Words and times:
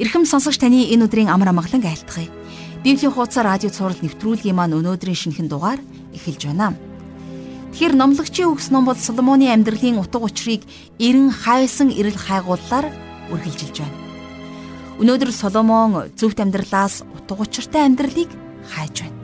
Ирхэм 0.00 0.24
сонсогч 0.24 0.56
таны 0.56 0.88
энэ 0.88 1.04
өдрийн 1.04 1.28
амар 1.28 1.52
амгалан 1.52 1.84
айлтгая. 1.84 2.32
Библийн 2.80 3.12
хуудас 3.12 3.36
радио 3.36 3.68
цаураар 3.68 4.00
нэвтрүүлгийн 4.00 4.56
маань 4.56 4.72
өнөөдрийн 4.72 5.12
шинэхэн 5.12 5.52
дугаар 5.52 5.76
эхэлж 6.16 6.48
байна. 6.48 6.72
Тэгэхээр 7.76 8.00
номлогчийн 8.00 8.48
үгс 8.48 8.72
ном 8.72 8.88
бол 8.88 8.96
Соломоны 8.96 9.52
амьдралын 9.52 10.00
утга 10.00 10.24
учирыг 10.24 10.64
эрен 10.96 11.28
хайсан 11.28 11.92
эрэл 11.92 12.16
хайгууллаар 12.16 12.88
үргэлжилж 13.28 13.76
байна. 13.84 13.96
Өнөөдөр 15.04 15.30
Соломон 15.36 16.08
зөвхт 16.16 16.40
амьдралаас 16.40 17.04
утга 17.04 17.36
учиртай 17.36 17.84
амьдралыг 17.84 18.32
хайж 18.72 19.04
байна. 19.04 19.20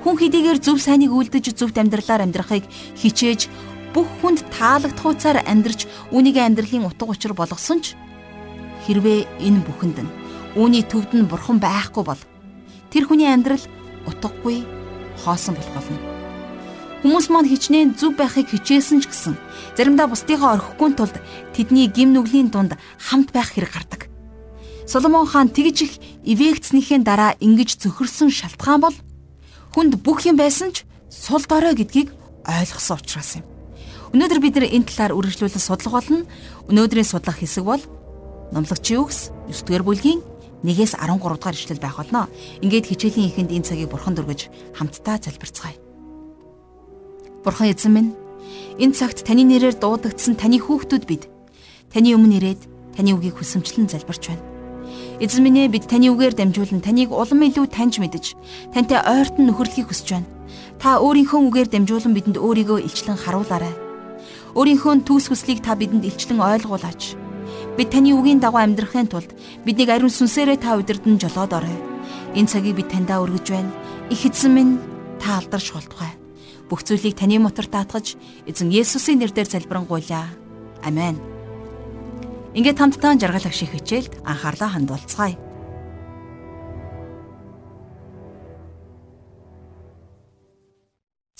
Хүн 0.00 0.16
хэдийгээр 0.16 0.56
зөв 0.64 0.80
сайныг 0.80 1.12
үлдэж 1.12 1.52
зөвхт 1.52 1.76
амьдралаар 1.76 2.24
амьдрахыг 2.24 2.64
хичээж 2.96 3.52
бүх 3.92 4.08
хүнд 4.24 4.40
таалагдхуйцаар 4.56 5.44
амьдрч 5.44 5.84
үүнийг 6.16 6.40
амьдралын 6.40 6.88
утга 6.88 7.12
учир 7.12 7.36
болгосон 7.36 7.84
ч 7.84 7.92
Хэрвээ 8.86 9.26
энэ 9.38 9.62
бүхэнд 9.62 9.98
нь 10.02 10.10
үүний 10.58 10.84
төвд 10.84 11.14
нь 11.14 11.28
бурхан 11.30 11.58
байхгүй 11.62 12.04
бол 12.04 12.22
тэр 12.90 13.04
хүний 13.06 13.30
амьдрал 13.30 13.62
утгагүй 14.06 14.66
хоосон 15.24 15.54
болох 15.54 15.74
болно. 15.76 15.98
Хүмүүс 17.02 17.26
маань 17.30 17.50
хичнээн 17.50 17.98
зүв 17.98 18.14
байхыг 18.14 18.50
хичээсэн 18.50 19.02
ч 19.02 19.10
гэсэн 19.10 19.34
заримдаа 19.74 20.06
бусдыгаа 20.06 20.54
орхихгүй 20.54 20.90
тулд 20.94 21.16
тэдний 21.50 21.90
гим 21.90 22.14
нүглийн 22.14 22.54
дунд 22.54 22.78
хамт 22.98 23.34
байх 23.34 23.54
хэрэг 23.54 23.74
гардаг. 23.74 24.02
Соломон 24.86 25.26
хаан 25.26 25.50
тэгж 25.50 25.78
их 25.82 25.92
ивэгцснийхээ 26.22 27.02
дараа 27.02 27.34
ингэж 27.42 27.78
зөхөрсөн 27.82 28.30
шалтгаан 28.30 28.80
бол 28.82 28.96
хүнд 29.74 29.98
бүх 30.02 30.26
юм 30.30 30.38
байсан 30.38 30.70
ч 30.70 30.86
сул 31.10 31.42
дорой 31.42 31.74
гэдгийг 31.74 32.14
ойлгосон 32.46 32.98
учраас 33.02 33.40
юм. 33.40 33.44
Өнөөдөр 34.12 34.40
бид 34.44 34.54
нар 34.60 34.68
энэ 34.68 34.86
талаар 34.86 35.16
үргэлжлүүлэн 35.16 35.62
судлах 35.62 35.94
болно. 35.96 36.28
Өнөөдрийн 36.68 37.08
судлах 37.08 37.40
хэсэг 37.40 37.64
бол 37.64 37.82
Номлогчийн 38.52 39.00
үгс 39.00 39.32
9 39.48 39.64
дугаар 39.64 39.84
бүлгийн 39.88 40.20
1-ээс 40.60 41.00
13 41.00 41.16
дугаар 41.16 41.56
ишлэл 41.56 41.80
байх 41.80 41.96
болно. 41.96 42.28
Ингээд 42.60 42.86
хичээлийн 42.92 43.32
ихэнд 43.32 43.50
энэ 43.50 43.64
цагийг 43.64 43.88
бурхан 43.88 44.12
дүргэж 44.12 44.52
хамтдаа 44.76 45.16
залбирцгаая. 45.16 45.80
Бурхан 47.40 47.72
эзэн 47.72 47.92
минь, 47.96 48.12
энэ 48.76 48.92
цагт 48.92 49.24
таны 49.24 49.48
нэрээр 49.48 49.80
дуудагдсан 49.80 50.36
таны 50.36 50.60
хүүхдүүд 50.60 51.04
бид 51.08 51.32
таны 51.88 52.12
өмнө 52.12 52.36
ирээд 52.38 52.60
таны 52.92 53.16
үгийг 53.16 53.40
хүсэмжлэн 53.40 53.88
залбирч 53.88 54.28
байна. 54.28 54.44
Эзэн 55.16 55.42
минь 55.42 55.64
ээ 55.64 55.72
бид 55.72 55.88
таны 55.88 56.12
үгээр 56.12 56.36
дамжуулан 56.36 56.84
таныг 56.84 57.08
улам 57.08 57.40
илүү 57.48 57.66
таньж 57.72 58.04
мэдэж 58.04 58.36
тантай 58.76 59.00
ойртон 59.00 59.48
нөхөрлөхийг 59.48 59.88
хүсэж 59.88 60.08
байна. 60.12 60.28
Та 60.76 61.00
өөрийнхөө 61.00 61.40
үгээр 61.48 61.68
дамжуулан 61.72 62.12
бидэнд 62.12 62.36
өөрийгөө 62.36 62.84
илчлэн 62.84 63.16
харуулаарай. 63.16 63.72
Өөрийнхөө 64.52 65.08
түүс 65.08 65.32
хүслийг 65.32 65.64
та 65.64 65.72
бидэнд 65.72 66.04
илчлэн 66.04 66.36
ойлгуулаач. 66.38 67.31
Бид 67.72 67.88
таны 67.88 68.12
үгийн 68.12 68.36
дагуу 68.36 68.60
амьдрахын 68.60 69.08
тулд 69.08 69.32
биднийг 69.64 69.88
ариун 69.88 70.12
сүнсээрээ 70.12 70.60
та 70.60 70.76
удирдан 70.76 71.16
жолоод 71.16 71.56
орой. 71.56 71.72
Энэ 72.36 72.44
цагийг 72.52 72.76
бид 72.76 72.92
таньдаа 72.92 73.24
өргөж 73.24 73.48
байна. 73.48 73.72
Их 74.12 74.28
эзэн 74.28 74.52
минь 74.52 74.76
та 75.16 75.40
алдарш 75.40 75.72
болтугай. 75.72 76.12
Бүх 76.68 76.84
зүйлийг 76.84 77.16
таны 77.16 77.40
мотор 77.40 77.64
таатгаж 77.64 78.20
эзэн 78.44 78.68
Есүсийн 78.68 79.24
нэрээр 79.24 79.48
залбирanгуйлаа. 79.48 80.28
Амен. 80.84 81.16
Ингээд 82.52 82.76
хамтдаа 82.76 83.16
жаргал 83.16 83.48
агших 83.48 83.72
хичээлд 83.72 84.20
анхаарлаа 84.20 84.68
хандуулцгаая. 84.76 85.40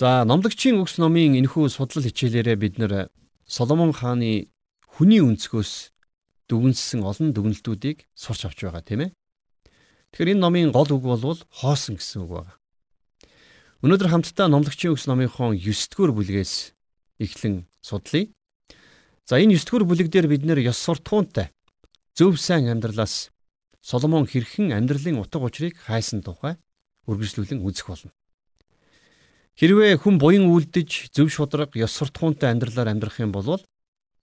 За 0.00 0.24
номлогчийн 0.24 0.80
үгс 0.80 0.96
номын 0.96 1.36
энэхүү 1.36 1.68
судлал 1.68 2.08
хичээлээрээ 2.08 2.56
бид 2.56 2.80
нэр 2.80 3.12
Соломон 3.44 3.92
хааны 3.92 4.48
хүний 4.88 5.20
өнцгөөс 5.20 5.92
дүгнсэн 6.52 7.00
олон 7.00 7.32
дүгнэлтүүдийг 7.32 8.04
сурч 8.12 8.44
авч 8.44 8.68
байгаа 8.68 8.84
тийм 8.84 9.00
ээ. 9.08 9.10
Тэгэхээр 10.12 10.36
энэ 10.36 10.44
номын 10.44 10.68
гол 10.76 10.92
үг 10.92 11.08
бол 11.08 11.40
хоосон 11.48 11.96
гэсэн 11.96 12.28
үг 12.28 12.44
байна. 12.44 12.52
Өнөөдөр 13.80 14.12
хамтдаа 14.12 14.52
номлогчийн 14.52 14.92
үгс 14.92 15.08
номынхон 15.08 15.56
9 15.56 15.88
дугаар 15.88 16.12
бүлгээс 16.12 16.76
эхлэн 17.16 17.64
судлая. 17.80 18.28
За 19.24 19.40
энэ 19.40 19.56
9 19.56 19.64
дугаар 19.64 19.88
бүлэг 19.88 20.08
дээр 20.12 20.28
бид 20.28 20.44
нэр 20.44 20.60
ёс 20.60 20.76
суртахуунтай 20.76 21.48
зөв 22.12 22.36
сайн 22.36 22.68
амьдралаас 22.68 23.32
Соломон 23.82 24.28
хэрхэн 24.30 24.70
амьдралын 24.70 25.18
утга 25.18 25.42
учирыг 25.42 25.74
хайсан 25.80 26.22
тухай 26.22 26.54
үргэлжлүүлэн 27.10 27.64
үзэх 27.66 27.88
болно. 27.90 28.12
Хэрвээ 29.58 29.98
хүн 29.98 30.22
буян 30.22 30.46
үлдэж 30.46 31.10
зөв 31.10 31.32
шударга 31.32 31.74
ёс 31.74 31.90
суртахуунтай 31.90 32.54
амьдралаар 32.54 32.94
амьдрах 32.94 33.18
юм 33.18 33.32
бол 33.34 33.58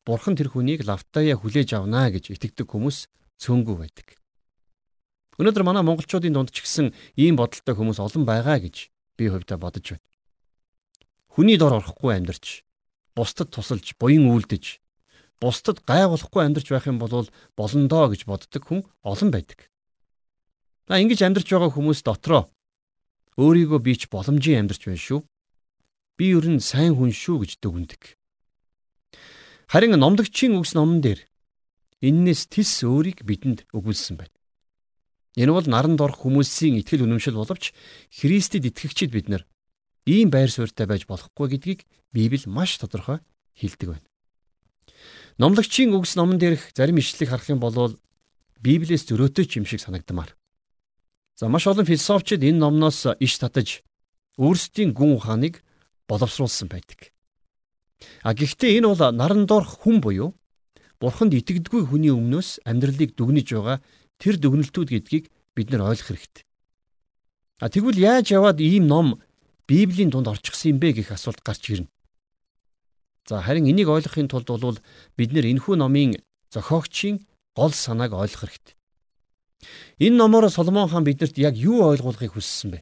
Бурхан 0.05 0.35
тэр 0.39 0.51
хүнийг 0.51 0.87
лавтаяа 0.87 1.35
хүлээж 1.39 1.75
авнаа 1.75 2.09
гэж 2.13 2.33
итгэдэг 2.35 2.67
хүмүүс 2.69 3.07
цөөнгүй 3.39 3.75
байдаг. 3.79 4.19
Өнөөдөр 5.39 5.63
манай 5.63 5.83
монголчуудын 5.87 6.35
дунд 6.35 6.51
ч 6.51 6.67
гэсэн 6.67 6.91
ийм 7.15 7.39
бодолтой 7.39 7.75
хүмүүс 7.75 8.03
олон 8.03 8.27
байгаа 8.27 8.59
гэж 8.59 8.91
би 9.15 9.31
хувьдаа 9.31 9.55
бодож 9.55 9.95
байна. 9.95 10.07
Хүний 11.31 11.55
дор 11.55 11.79
орохгүй 11.79 12.19
амьдарч, 12.19 12.67
бусдад 13.15 13.55
тусалж, 13.55 13.95
буян 13.95 14.27
үйлдэж, 14.27 14.83
бусдад 15.39 15.79
гай 15.87 16.03
болохгүй 16.11 16.43
амьдарч 16.43 16.67
байх 16.67 16.91
юм 16.91 16.99
бол 16.99 17.31
болондоо 17.55 18.11
гэж 18.11 18.27
боддог 18.27 18.63
хүн 18.67 18.83
олон 18.99 19.31
байдаг. 19.31 19.71
За 20.91 20.99
ингэж 20.99 21.23
амьдарч 21.23 21.47
байгаа 21.47 21.71
хүмүүс 21.71 22.03
дотроо 22.03 22.51
өөрийгөө 23.39 23.79
би 23.79 23.95
ч 23.95 24.11
боломжийн 24.11 24.67
амьдарч 24.67 24.91
байна 24.91 24.99
шүү. 24.99 25.23
Би 26.19 26.35
ер 26.35 26.43
нь 26.43 26.59
сайн 26.59 26.99
хүн 26.99 27.15
шүү 27.15 27.47
гэж 27.47 27.63
дүгнэдэг. 27.63 28.18
Харин 29.69 29.93
номлогчийн 30.01 30.57
үгс 30.57 30.73
номон 30.73 30.97
дээр 30.97 31.29
эннээс 32.01 32.49
тис 32.49 32.81
өөрийг 32.81 33.21
бидэнд 33.21 33.69
өгүүлсэн 33.69 34.17
байна. 34.17 34.33
Энэ 35.37 35.53
бол 35.53 35.67
наранд 35.69 36.01
орох 36.01 36.25
хүмүүсийн 36.25 36.81
итгэл 36.81 37.05
үнэмшил 37.05 37.37
боловч 37.37 37.77
Христэд 38.09 38.65
итгэгчид 38.65 39.13
бид 39.13 39.29
нар 39.29 39.45
ийм 40.09 40.33
байр 40.33 40.49
суурьтай 40.49 40.89
байж 40.89 41.05
болохгүй 41.05 41.53
гэдгийг 41.53 41.85
Библи 42.09 42.41
маш 42.49 42.81
тодорхой 42.81 43.21
хэлдэг 43.53 43.93
байна. 43.93 44.07
Номлогчийн 45.37 45.93
үгс 45.93 46.17
номон 46.17 46.41
дээрх 46.41 46.73
зарим 46.73 46.97
ишлэлийг 46.97 47.29
харах 47.29 47.53
юм 47.53 47.61
бол 47.61 47.93
Библиэс 48.57 49.05
зөрөөтэй 49.05 49.45
ч 49.45 49.61
юм 49.61 49.69
шиг 49.69 49.85
санагдмаар. 49.85 50.33
За 51.37 51.45
маш 51.45 51.69
олон 51.69 51.85
философчид 51.85 52.41
энэ 52.41 52.57
номноос 52.57 53.05
иш 53.21 53.37
татаж 53.37 53.85
өөрсдийн 54.41 54.97
гүн 54.97 55.21
ухааныг 55.21 55.61
боловсруулсан 56.09 56.73
байдаг. 56.73 57.13
А 58.23 58.33
гэхдээ 58.33 58.79
энэ 58.79 58.87
бол 58.87 59.01
наран 59.11 59.45
доорх 59.45 59.83
хүн 59.83 59.99
буюу 59.99 60.35
бурханд 60.99 61.33
итгэдэггүй 61.35 61.87
хүний 61.87 62.11
өмнөөс 62.11 62.63
амьдралыг 62.67 63.15
дүгнэж 63.15 63.47
байгаа 63.55 63.77
тэр 64.19 64.35
дүгнэлтүүд 64.39 64.89
гэдгийг 64.91 65.25
бид 65.55 65.67
нар 65.71 65.87
ойлгох 65.91 66.11
хэрэгтэй. 66.11 66.43
А 67.59 67.67
тэгвэл 67.67 67.99
яаж 67.99 68.31
яваад 68.31 68.59
ийм 68.59 68.87
ном 68.87 69.19
Библийн 69.67 70.09
дунд 70.09 70.27
орчихсон 70.27 70.75
юм 70.75 70.79
бэ 70.79 70.95
гэх 70.99 71.11
асуулт 71.11 71.43
гарч 71.43 71.63
ирнэ. 71.71 71.91
За 73.27 73.43
харин 73.43 73.69
энийг 73.69 73.87
ойлгохын 73.87 74.27
тулд 74.27 74.47
бол 74.47 74.79
бид 75.15 75.29
нэр 75.31 75.45
энэхүү 75.45 75.75
номын 75.77 76.17
зохиогчийн 76.49 77.21
гол 77.55 77.71
санааг 77.71 78.15
ойлгох 78.15 78.47
хэрэгтэй. 78.47 78.75
Энэ 79.99 80.17
номоор 80.17 80.49
Соломон 80.49 80.89
хаан 80.89 81.03
биднэрт 81.03 81.37
яг 81.37 81.55
юу 81.55 81.83
ойлгуулахыг 81.83 82.33
хүссэн 82.33 82.71
бэ? 82.73 82.79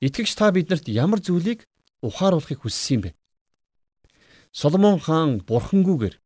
Итгэгч 0.00 0.32
та 0.38 0.50
биднэрт 0.54 0.86
ямар 0.88 1.20
зүйлийг 1.20 1.66
ухааруулахыг 2.00 2.62
хүссэн 2.62 2.94
юм 2.96 3.02
бэ? 3.02 3.10
Соломон 4.52 5.00
хаан 5.00 5.40
бурхангүйгээр 5.48 6.20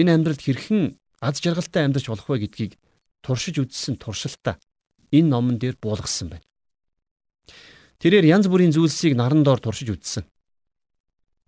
энэ 0.00 0.12
амьдралд 0.16 0.40
хэрхэн 0.40 0.96
аз 1.20 1.44
жаргалтай 1.44 1.84
амьдарч 1.84 2.08
болох 2.08 2.24
вэ 2.24 2.48
гэдгийг 2.48 2.80
туршиж 3.20 3.60
үзсэн 3.60 4.00
туршилтаа 4.00 4.56
энэ 5.12 5.28
номон 5.28 5.60
дээр 5.60 5.76
буулгасан 5.76 6.32
байна. 6.32 6.46
Тэрээр 8.00 8.32
янз 8.32 8.48
бүрийн 8.48 8.72
зүйлсийг 8.72 9.12
наран 9.12 9.44
доор 9.44 9.60
туршиж 9.60 9.92
үзсэн. 9.92 10.24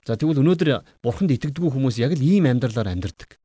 За 0.04 0.20
тэгвэл 0.20 0.44
өнөөдөр 0.44 1.00
бурханд 1.00 1.32
итгэдэггүй 1.32 1.80
хүмүүс 1.80 1.96
яг 2.04 2.12
л 2.12 2.20
ийм 2.20 2.44
амьдралаар 2.44 2.92
амьдардаг. 2.92 3.40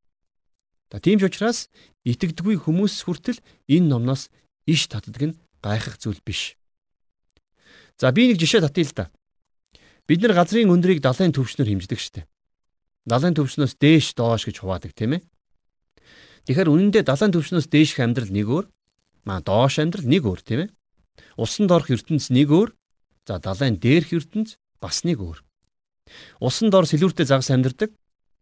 За 0.91 0.99
тийм 0.99 1.23
ч 1.23 1.31
учраас 1.31 1.71
итгэдэггүй 2.03 2.67
хүмүүс 2.67 3.07
хүртэл 3.07 3.39
энэ 3.71 3.87
номноос 3.95 4.27
иш 4.67 4.91
татдаг 4.91 5.23
нь 5.23 5.39
гайхах 5.63 6.03
зүйл 6.03 6.19
биш. 6.19 6.59
За 7.95 8.11
би 8.11 8.27
нэг 8.27 8.43
жишээ 8.43 8.59
татъя 8.59 8.83
л 8.83 8.91
да. 8.91 9.05
Бид 10.03 10.19
нар 10.19 10.35
газрын 10.35 10.67
өндрийг 10.67 10.99
далайн 10.99 11.31
төвшнөр 11.31 11.71
хэмждэг 11.71 12.03
штеп 12.03 12.27
далайн 13.07 13.35
төвшнөөс 13.39 13.79
дээш 13.79 14.19
доош 14.19 14.43
гэж 14.51 14.59
хуваадаг 14.59 14.91
тийм 14.91 15.15
ээ. 15.15 15.21
Тэгэхээр 16.43 16.67
үнэндээ 16.67 17.03
далайн 17.07 17.31
төвшнөөс 17.31 17.67
дээшх 17.71 18.03
амьдрал 18.03 18.31
нэг 18.35 18.47
өөр, 18.51 18.65
маа 19.23 19.39
доош 19.39 19.79
амьдрал 19.79 20.07
нэг 20.07 20.23
өөр 20.27 20.41
тийм 20.43 20.59
ээ. 20.67 20.69
Усан 21.39 21.71
доорх 21.71 21.87
ертөнц 21.87 22.27
нэг 22.35 22.51
өөр, 22.51 22.75
за 23.23 23.39
далайн 23.39 23.79
дээрх 23.79 24.11
ертөнц 24.11 24.59
бас 24.83 25.07
нэг 25.07 25.23
өөр. 25.23 25.39
Усан 26.43 26.67
доор 26.67 26.87
сэлүүртэй 26.87 27.27
загас 27.27 27.51
амьдардаг, 27.51 27.95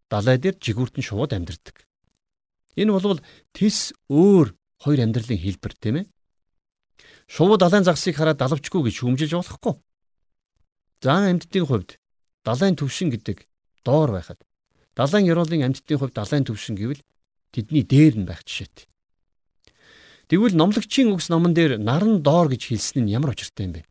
далай 0.09 0.37
дээр 0.41 0.57
жигүүртэн 0.57 1.05
шууд 1.05 1.33
амьдардаг. 1.33 1.85
Энэ 2.77 2.93
бол 2.93 3.21
тис 3.53 3.93
өөр 4.09 4.53
хоёр 4.81 4.99
амьдралын 5.01 5.41
хэлбэр 5.41 5.73
тийм 5.77 5.95
ээ. 6.01 6.05
Шувуу 7.29 7.57
далайн 7.57 7.85
загсыг 7.85 8.17
хараад 8.17 8.37
далавчгүй 8.37 8.85
гэж 8.85 8.95
шүүмжилж 9.01 9.33
болохгүй. 9.33 9.73
Заан 11.01 11.37
амьтдын 11.37 11.65
хувьд 11.65 11.97
далайн 12.45 12.77
төвшин 12.77 13.09
гэдэг 13.09 13.49
доор 13.81 14.13
байхад 14.13 14.45
Далайн 14.95 15.27
ёроолын 15.27 15.67
амьтдын 15.67 15.99
хувьд 15.99 16.15
далайн 16.15 16.47
төвшин 16.47 16.79
гэвэл 16.79 17.03
тэдний 17.51 17.83
дээр 17.83 18.15
нь 18.23 18.27
байх 18.27 18.47
жишээт. 18.47 18.87
Тэгвэл 20.31 20.55
номлогчийн 20.57 21.11
үгс 21.13 21.29
номон 21.29 21.53
дээр 21.53 21.77
наран 21.77 22.23
доор 22.23 22.49
гэж 22.49 22.71
хэлсэн 22.71 23.05
нь 23.05 23.13
ямар 23.13 23.35
учиртай 23.35 23.67
юм 23.67 23.73
бэ? 23.77 23.81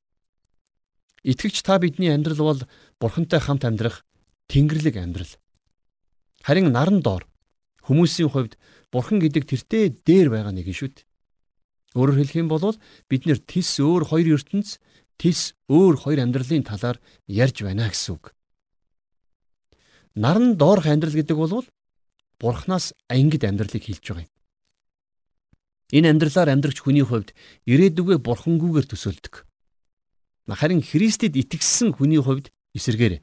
Итгэгч 1.23 1.63
та 1.63 1.79
бидний 1.79 2.11
амьдрал 2.11 2.41
бол 2.43 2.61
бурхантай 2.99 3.39
хамт 3.39 3.65
амьдрах 3.69 4.03
тэнгэрлэг 4.49 4.97
амьдрал. 4.97 5.33
Харин 6.43 6.73
наран 6.73 7.01
доор 7.01 7.29
хүмүүсийн 7.85 8.33
хувьд 8.33 8.57
бурхан 8.93 9.21
гэдэг 9.21 9.45
тэртээ 9.45 9.85
дээр 10.05 10.29
байгаа 10.33 10.53
нэг 10.53 10.69
юм 10.69 10.77
шүү 10.77 10.91
дээ. 10.93 11.07
Өөрөөр 11.95 12.19
хэлэх 12.19 12.37
юм 12.43 12.49
бол 12.51 12.75
бид 13.07 13.23
нэр 13.29 13.39
тис 13.39 13.79
өөр 13.79 14.03
хоёр 14.09 14.41
ертөнц, 14.41 14.83
тис 15.21 15.55
өөр 15.71 15.95
хоёр 16.01 16.19
амьдралын 16.27 16.67
талаар 16.67 16.99
ярьж 17.31 17.63
байна 17.63 17.87
гэсэн 17.87 18.19
үг. 18.19 18.35
Наран 20.15 20.57
доорх 20.57 20.87
амьдрал 20.87 21.15
гэдэг 21.15 21.37
бол 21.37 21.67
бурхнаас 22.39 22.95
ангид 23.11 23.43
амьдралыг 23.43 23.83
хэлж 23.83 24.05
байгаа 24.05 24.27
юм. 24.27 24.33
Энэ 25.95 26.11
амьдралаар 26.11 26.55
амьдрагч 26.55 26.79
хүний 26.83 27.03
хувьд 27.03 27.35
ирээдүгөө 27.67 28.19
бурхангүйгээр 28.23 28.87
төсөөлдөг. 28.89 29.35
Харин 30.49 30.83
Христэд 30.83 31.35
итгэсэн 31.35 31.95
хүний 31.99 32.23
хувьд 32.23 32.55
эсэргээрээ. 32.79 33.23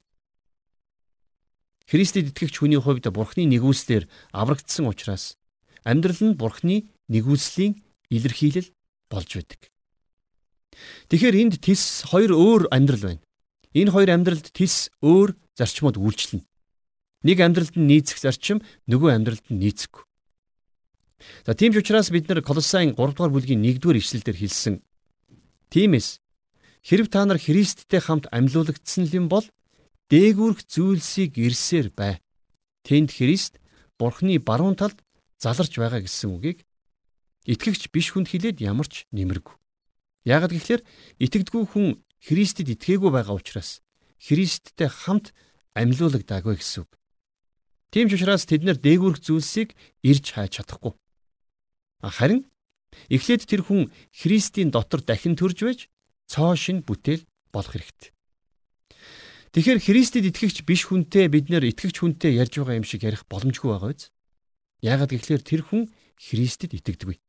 Христэд 1.88 2.32
итгэгч 2.32 2.56
хүний 2.60 2.80
хувьд 2.80 3.08
бурхны 3.12 3.44
нэгүслэр 3.48 4.08
аврагдсан 4.32 4.88
учраас 4.88 5.36
амьдрал 5.84 6.22
нь 6.24 6.40
бурхны 6.40 6.92
нэгүслийн 7.12 7.84
илэрхийлэл 8.12 8.72
болж 9.12 9.30
байдаг. 9.36 9.62
Тэгэхээр 11.12 11.36
энд 11.36 11.54
тис 11.60 12.08
хоёр 12.08 12.32
өөр 12.32 12.72
амьдрал 12.72 13.04
байна. 13.16 13.24
Энэ 13.76 13.92
хоёр 13.92 14.10
амьдралд 14.16 14.48
тис 14.56 14.88
өөр 15.04 15.36
зарчмууд 15.60 16.00
үйлчлэнэ. 16.00 16.48
Нэг 17.22 17.38
амьдралд 17.40 17.78
нь 17.78 17.88
нийцэх 17.90 18.18
зарчим, 18.18 18.66
нөгөө 18.90 19.10
амьдралд 19.14 19.46
нь 19.54 19.62
нийцэхгүй. 19.62 20.04
За 21.46 21.54
тийм 21.54 21.74
ч 21.74 21.82
учраас 21.82 22.10
бид 22.10 22.26
нар 22.30 22.42
Колосын 22.42 22.98
3 22.98 23.14
дугаар 23.14 23.34
бүлгийн 23.34 23.62
1 23.62 23.78
дугаар 23.78 24.02
ишлэлдэр 24.02 24.38
хэлсэн. 24.42 24.82
Тиймээс 25.70 26.18
хэрв 26.82 27.08
та 27.14 27.26
нар 27.26 27.38
Христтэй 27.38 28.02
хамт 28.02 28.26
амьлуулагдсан 28.34 29.06
юм 29.14 29.30
бол 29.30 29.46
дээгүүрх 30.10 30.66
зүйлсийг 30.66 31.38
ирсээр 31.38 31.94
бай. 31.94 32.20
Тэнд 32.82 33.14
Христ 33.14 33.62
Бурхны 34.02 34.42
баруун 34.42 34.76
талд 34.76 35.06
заларч 35.38 35.78
байгаа 35.78 36.02
гэсэн 36.02 36.34
үгийг 36.34 36.66
итгэгч 37.46 37.94
биш 37.94 38.12
хүнд 38.12 38.34
хэлээд 38.34 38.66
ямар 38.66 38.90
ч 38.90 39.06
нэмэргүй. 39.14 39.56
Яагад 40.26 40.54
гэвэл 40.58 40.86
итгэдэггүй 41.22 41.64
хүн 41.70 41.88
Христэд 42.22 42.74
итгээгүй 42.74 43.10
байгаа 43.14 43.38
учраас 43.38 43.82
Христтэй 44.22 44.90
хамт 44.90 45.34
амьлуулагдаагүй 45.78 46.58
гэсэн 46.58 46.86
үг. 46.86 46.92
Тийм 47.92 48.08
ч 48.08 48.16
учраас 48.16 48.48
тэд 48.48 48.64
нэр 48.64 48.80
дээгүүрх 48.80 49.20
зүйлсийг 49.20 49.76
ирж 50.00 50.26
хайж 50.32 50.64
чадахгүй. 50.64 50.96
Харин 52.00 52.48
эхлээд 53.12 53.44
тэр 53.46 53.68
хүн 53.68 53.92
Христийн 54.16 54.72
дотор 54.72 55.04
дахин 55.04 55.36
төрж 55.36 55.60
байж 55.60 55.80
цоо 56.32 56.56
шин 56.56 56.88
бүтээл 56.88 57.28
болох 57.52 57.76
хэрэгтэй. 57.76 58.16
Тэгэхээр 59.52 59.80
Христэд 59.84 60.32
итгэгч 60.32 60.64
биш 60.64 60.88
хүнтэй 60.88 61.28
бид 61.28 61.52
нэр 61.52 61.68
итгэгч 61.68 62.00
хүнтэй 62.00 62.40
ярьж 62.40 62.56
байгаа 62.56 62.80
юм 62.80 62.88
шиг 62.88 63.04
ярих 63.04 63.28
боломжгүй 63.28 63.68
байгаа 63.76 63.92
биз? 63.92 64.08
Яагаад 64.80 65.12
гэвэл 65.12 65.44
тэр 65.44 65.62
хүн 65.68 65.92
Христэд 66.16 66.72
итгэдэггүй. 66.80 67.20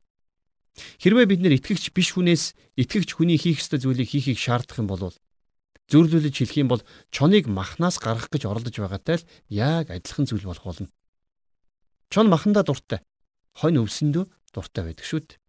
Хэрвээ 1.03 1.27
бид 1.27 1.41
нэр 1.43 1.59
итгэгч 1.59 1.91
биш 1.91 2.15
хүнээс 2.15 2.55
итгэгч 2.79 3.19
хүний 3.19 3.35
хийх 3.35 3.59
ёстой 3.59 3.83
зүйлийг 3.83 4.07
хийхийг 4.07 4.39
шаардах 4.39 4.79
юм 4.79 4.87
бол 4.87 5.11
зөөрлүүлж 5.91 6.35
хэлэх 6.37 6.57
юм 6.61 6.69
бол 6.71 6.81
чоныг 7.11 7.47
махнаас 7.47 7.99
гаргах 7.99 8.31
гэж 8.31 8.47
оролдож 8.47 8.75
байгаатай 8.77 9.19
л 9.19 9.27
яг 9.49 9.91
адилхан 9.91 10.25
зүйл 10.27 10.47
болох 10.47 10.63
болно. 10.63 10.87
Чон 12.13 12.29
махандаа 12.29 12.63
дуртай. 12.63 12.99
Хонь 13.57 13.81
өвсөндөө 13.81 14.25
дуртай 14.53 14.83
байдаг 14.85 15.05
шүү 15.05 15.21
дээ. 15.25 15.39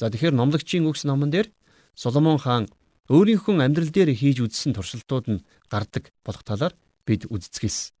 За 0.00 0.10
тэгэхээр 0.10 0.34
номлогчийн 0.34 0.88
үгс 0.88 1.04
номон 1.04 1.30
дээр 1.30 1.52
Соломон 1.94 2.40
хаан 2.40 2.66
өөрийнхөө 3.12 3.60
амьдрал 3.60 3.92
дээр 3.92 4.16
хийж 4.16 4.40
үзсэн 4.40 4.72
туршилтууд 4.72 5.26
нь 5.28 5.44
гардаг 5.68 6.10
болох 6.24 6.42
талаар 6.42 6.74
бид 7.04 7.28
үздэсгээс. 7.28 7.92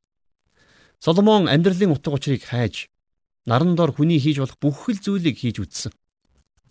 Соломон 0.98 1.46
амьдралын 1.46 1.92
утга 1.92 2.16
учирыг 2.16 2.46
хайж 2.48 2.88
наран 3.46 3.76
дор 3.76 3.92
хүний 3.92 4.18
хийж 4.18 4.38
болох 4.40 4.58
бүх 4.58 4.88
л 4.88 4.98
зүйлийг 4.98 5.36
хийж 5.38 5.60
үзсэн. 5.60 5.92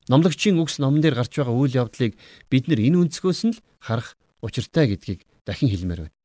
Номлогчийн 0.09 0.57
үгс 0.57 0.81
номон 0.81 1.01
дээр 1.01 1.19
гарч 1.19 1.37
байгаа 1.37 1.53
үйл 1.53 1.77
явдлыг 1.77 2.17
бид 2.49 2.65
нар 2.65 2.81
энэ 2.81 2.97
өнцгөөс 3.05 3.41
нь 3.45 3.53
л 3.53 3.61
харах 3.77 4.17
учиртай 4.41 4.89
гэдгийг 4.89 5.25
дахин 5.45 5.69
хэлмээр 5.69 6.09
байна. 6.09 6.17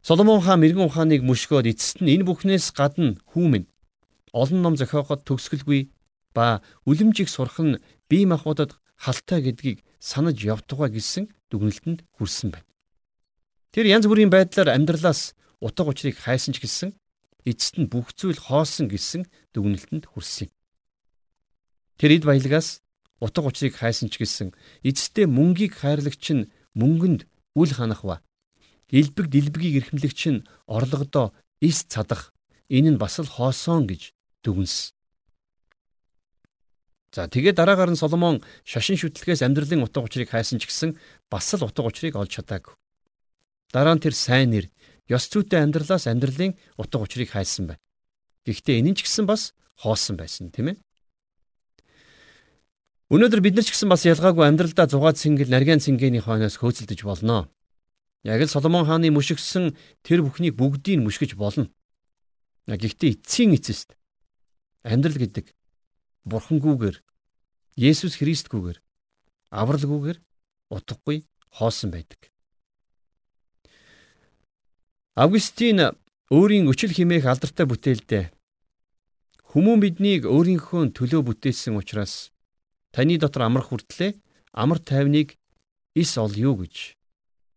Соломон 0.00 0.40
хаан 0.40 0.60
мэрэгэн 0.60 0.88
ухааныг 0.88 1.20
мөшгөөд 1.24 1.68
эцэст 1.68 2.00
нь 2.00 2.12
энэ 2.12 2.24
бүхнээс 2.28 2.72
гадна 2.72 3.20
хүүмэн 3.32 3.64
олон 4.32 4.60
ном 4.64 4.74
зохиогоод 4.76 5.24
төгсгөлгүй 5.28 5.92
ба 6.36 6.64
үлэмжийг 6.88 7.28
сурах 7.28 7.60
нь 7.60 7.80
бие 8.08 8.24
махбодод 8.28 8.76
халтай 8.96 9.40
гэдгийг 9.44 9.84
санаж 10.00 10.40
явтугай 10.44 10.90
гэсэн 10.92 11.28
дүгнэлтэнд 11.48 12.04
хүрсэн 12.16 12.52
байна. 12.52 12.68
Тэр 13.72 13.86
янз 13.88 14.04
бүрийн 14.08 14.32
байдлаар 14.32 14.76
амьдралаас 14.76 15.32
утга 15.60 15.88
учирыг 15.88 16.16
хайсан 16.20 16.52
ч 16.52 16.60
гэсэн 16.60 16.90
эцэст 17.48 17.76
нь 17.80 17.88
бүх 17.88 18.12
зүйл 18.12 18.40
хоосон 18.40 18.88
гэсэн 18.88 19.24
дүгнэлтэнд 19.52 20.04
хүрсэн 20.08 20.48
юм. 20.48 20.52
Тэр 21.98 22.18
эд 22.18 22.24
баялагаас 22.26 22.82
утга 23.20 23.46
учирыг 23.46 23.78
хайсан 23.78 24.10
ч 24.10 24.18
гэсэн 24.18 24.52
эцэстээ 24.82 25.26
мөнгийг 25.30 25.78
хайрлагч 25.78 26.24
нь 26.34 26.50
мөнгөнд 26.74 27.26
үл 27.54 27.72
ханах 27.74 28.02
ба 28.02 28.16
элбэг 28.90 29.26
дэлбэгийг 29.30 29.74
эрхэмлэгч 29.80 30.20
нь 30.34 30.44
орлогодоо 30.66 31.32
эс 31.62 31.86
цадах 31.86 32.34
энэ 32.68 32.94
нь 32.94 33.00
бас 33.00 33.18
л 33.22 33.30
хоосон 33.30 33.86
гэж 33.86 34.12
дүгнэс. 34.42 34.92
За 37.14 37.30
тэгээд 37.30 37.56
дараагаар 37.56 37.94
нь 37.94 38.00
Соломон 38.00 38.42
шашин 38.66 38.98
шүтлгээс 38.98 39.46
амьдралын 39.46 39.86
утга 39.86 40.02
учирыг 40.02 40.34
хайсан 40.34 40.58
ч 40.58 40.66
гэсэн 40.66 40.98
бас 41.30 41.46
л 41.54 41.62
утга 41.62 41.86
учирыг 41.86 42.18
олж 42.18 42.42
чадаагүй. 42.42 42.74
Дараа 43.70 43.94
нь 43.94 44.02
тэр 44.02 44.14
сайн 44.18 44.50
нэр, 44.50 44.66
ёс 45.06 45.30
зүйтэй 45.30 45.62
амьдралаас 45.62 46.10
амьдралын 46.10 46.58
утга 46.74 46.98
учирыг 46.98 47.30
хайсан 47.30 47.70
байна. 47.70 47.82
Гэхдээ 48.42 48.82
энэ 48.82 48.90
нь 48.92 48.98
ч 48.98 49.06
гэсэн 49.06 49.30
бас 49.30 49.54
хоосон 49.78 50.18
байсан 50.18 50.50
тийм 50.50 50.74
ээ. 50.74 50.83
Өнөөдөр 53.12 53.40
бид 53.44 53.54
нар 53.56 53.64
ч 53.68 53.76
гэсэн 53.76 53.92
бас 53.92 54.08
ялгаагүй 54.08 54.48
амьдралдаа 54.48 54.88
зугаад 54.88 55.20
цэнгэл 55.20 55.52
нарийн 55.52 55.80
цэнгэний 55.80 56.24
хойноос 56.24 56.56
хөөцөлдөж 56.56 57.04
болно. 57.04 57.52
Яг 58.24 58.40
л 58.40 58.48
Соломон 58.48 58.88
хааны 58.88 59.12
мөшгсөн 59.12 59.76
тэр 60.00 60.24
бүхнийг 60.24 60.56
бүгдийг 60.56 61.04
мөшгөж 61.04 61.36
болно. 61.36 61.68
Гэхдээ 62.64 63.20
эцсийн 63.20 63.52
эцэст 63.52 63.92
Амьдрал 64.84 65.20
гэдэг 65.20 65.52
бурхангүйгээр 66.24 66.96
Есүс 67.76 68.16
Христгүйгээр 68.20 68.80
авралгүйгээр 69.52 70.18
утгагүй 70.72 71.28
хоосон 71.52 71.92
байдаг. 71.92 72.32
Августин 75.12 75.92
өөрийн 76.32 76.68
өчил 76.72 76.92
химээх 76.92 77.28
алдартай 77.28 77.68
бүтээлдээ 77.68 78.24
Хүмүүн 79.54 79.78
биднийг 79.78 80.26
өөрийнхөө 80.26 80.90
төлөө 80.96 81.22
бүтээсэн 81.30 81.78
учраас 81.78 82.33
таны 82.94 83.18
дотор 83.18 83.42
амрах 83.50 83.74
хүртлээр 83.74 84.14
амар 84.54 84.78
тайвныг 84.78 85.34
ис 85.98 86.14
олё 86.14 86.54
гэж 86.54 86.94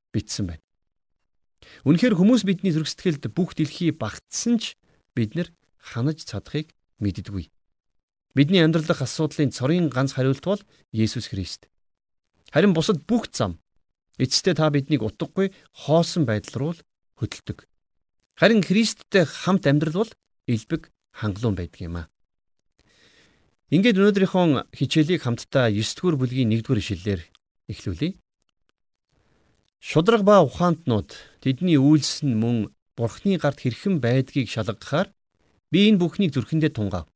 бичсэн 0.10 0.50
байна. 0.50 0.66
Үнэхээр 1.86 2.18
хүмүүс 2.18 2.42
бидний 2.42 2.74
зүрх 2.74 2.90
сэтгэлд 2.90 3.30
бүх 3.38 3.54
дэлхий 3.54 3.94
багтсан 3.94 4.58
ч 4.58 4.74
бид 5.14 5.38
нар 5.38 5.54
ханаж 5.78 6.26
чадахыг 6.26 6.74
мэддэггүй. 6.98 7.54
Бидний 8.34 8.66
амьдралах 8.66 9.06
асуудлын 9.06 9.54
цорын 9.54 9.90
ганц 9.94 10.18
хариулт 10.18 10.42
бол 10.46 10.62
Есүс 10.94 11.30
Христ. 11.30 11.70
Харин 12.50 12.74
бусад 12.74 13.06
бүх 13.06 13.30
зам 13.30 13.62
эцэстээ 14.18 14.58
та 14.58 14.70
биднийг 14.74 15.06
утгагүй 15.06 15.54
хоосон 15.86 16.26
байдал 16.26 16.56
руу 16.58 16.74
хөдөлдөг. 17.18 17.66
Харин 18.38 18.62
Христтэй 18.62 19.26
хамт 19.26 19.66
амьдрал 19.66 20.06
бол 20.06 20.12
элбэг 20.46 20.90
хангалуун 21.14 21.58
байдаг 21.58 21.82
юм 21.82 21.96
а. 21.98 22.10
Ингээд 23.68 24.00
өнөөдрийнхөө 24.00 24.72
хичээлийг 24.72 25.22
хамтдаа 25.24 25.68
9 25.74 25.84
дугаар 25.98 26.16
бүлгийн 26.16 26.54
1 26.56 26.64
дугаар 26.64 26.80
ишлэлээр 26.80 27.22
эхлүүлье. 27.68 28.16
Шудраг 29.84 30.24
ба 30.24 30.40
ухаантнууд 30.42 31.12
тэдний 31.44 31.76
үйлс 31.76 32.24
нь 32.24 32.36
мөн 32.36 32.72
Бурхны 32.98 33.38
гарт 33.38 33.62
хэрхэн 33.62 34.02
байдгийг 34.02 34.50
шалгахаар 34.50 35.14
Би 35.72 35.92
энэ 35.92 36.00
бүхнийг 36.00 36.32
зүрхэндээ 36.32 36.72
тунгав. 36.72 37.12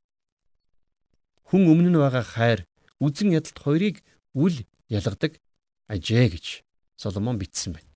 Хүн 1.47 1.71
өмнө 1.71 1.95
нь 1.95 1.99
байгаа 1.99 2.23
хайр 2.23 2.59
үзэн 2.99 3.31
ядалт 3.31 3.55
хоёрыг 3.55 4.03
үл 4.35 4.55
ялгадаг 4.91 5.39
ажээ 5.87 6.35
гэж 6.35 6.45
Соломон 6.99 7.39
бичсэн 7.39 7.79
байна. 7.79 7.87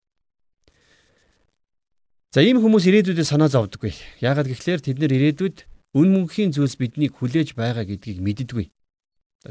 За 2.32 2.40
ийм 2.40 2.64
хүмүүс 2.64 2.88
ирээдүйдээ 2.88 3.28
санаа 3.28 3.52
зовдөггүй. 3.52 3.92
Яагаад 4.24 4.48
гэвэл 4.48 4.80
тэд 4.80 4.96
нэр 5.00 5.12
ирээдүйд 5.12 5.58
үн 5.96 6.08
мөнхийн 6.12 6.52
зүйлс 6.52 6.76
биднийг 6.76 7.16
хүлээж 7.16 7.56
байгаа 7.56 7.88
гэдгийг 7.88 8.20
мэддэггүй. 8.20 8.68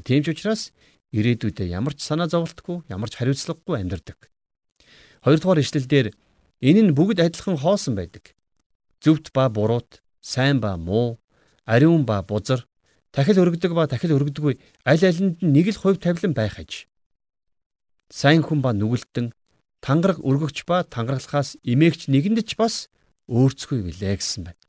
Тийм 0.04 0.20
ч 0.22 0.36
учраас 0.36 0.70
ирээдүйдээ 1.16 1.72
ямар 1.72 1.96
ч 1.96 2.04
санаа 2.04 2.28
зовлтгүй, 2.28 2.84
ямар 2.92 3.08
ч 3.08 3.16
хариуцлагагүй 3.16 3.80
амьдардаг. 3.80 4.28
Хоёрдугаар 5.24 5.64
ишлэлдэр 5.64 6.12
энэ 6.60 6.82
нь 6.84 6.94
бүгд 6.94 7.24
адилхан 7.24 7.56
хоосон 7.56 7.96
байдаг. 7.96 8.36
Зөвхт 9.00 9.32
ба 9.32 9.48
буруут, 9.48 10.04
сайн 10.20 10.60
ба 10.60 10.76
муу, 10.76 11.16
ариун 11.64 12.04
ба 12.04 12.20
бузар 12.20 12.68
Дахил 13.14 13.38
өргөдөг 13.38 13.70
ба 13.78 13.86
дахил 13.86 14.16
өргөдөггүй 14.18 14.58
аль 14.82 15.04
алинд 15.06 15.38
нэг 15.38 15.70
л 15.70 15.78
хувь 15.78 16.02
тавилан 16.02 16.34
байх 16.34 16.58
аж. 16.58 16.90
Сайн 18.10 18.42
хүн 18.42 18.58
ба 18.58 18.74
нүгэлтэн 18.74 19.30
тангараг 19.78 20.18
өргөгч 20.18 20.66
ба 20.66 20.82
тангарахаас 20.82 21.54
имээгч 21.62 22.10
нэгэнд 22.10 22.42
ч 22.42 22.58
бас 22.58 22.90
өөрцгүй 23.30 23.86
билээ 23.86 24.18
гэсэн 24.18 24.50
байна. 24.50 24.63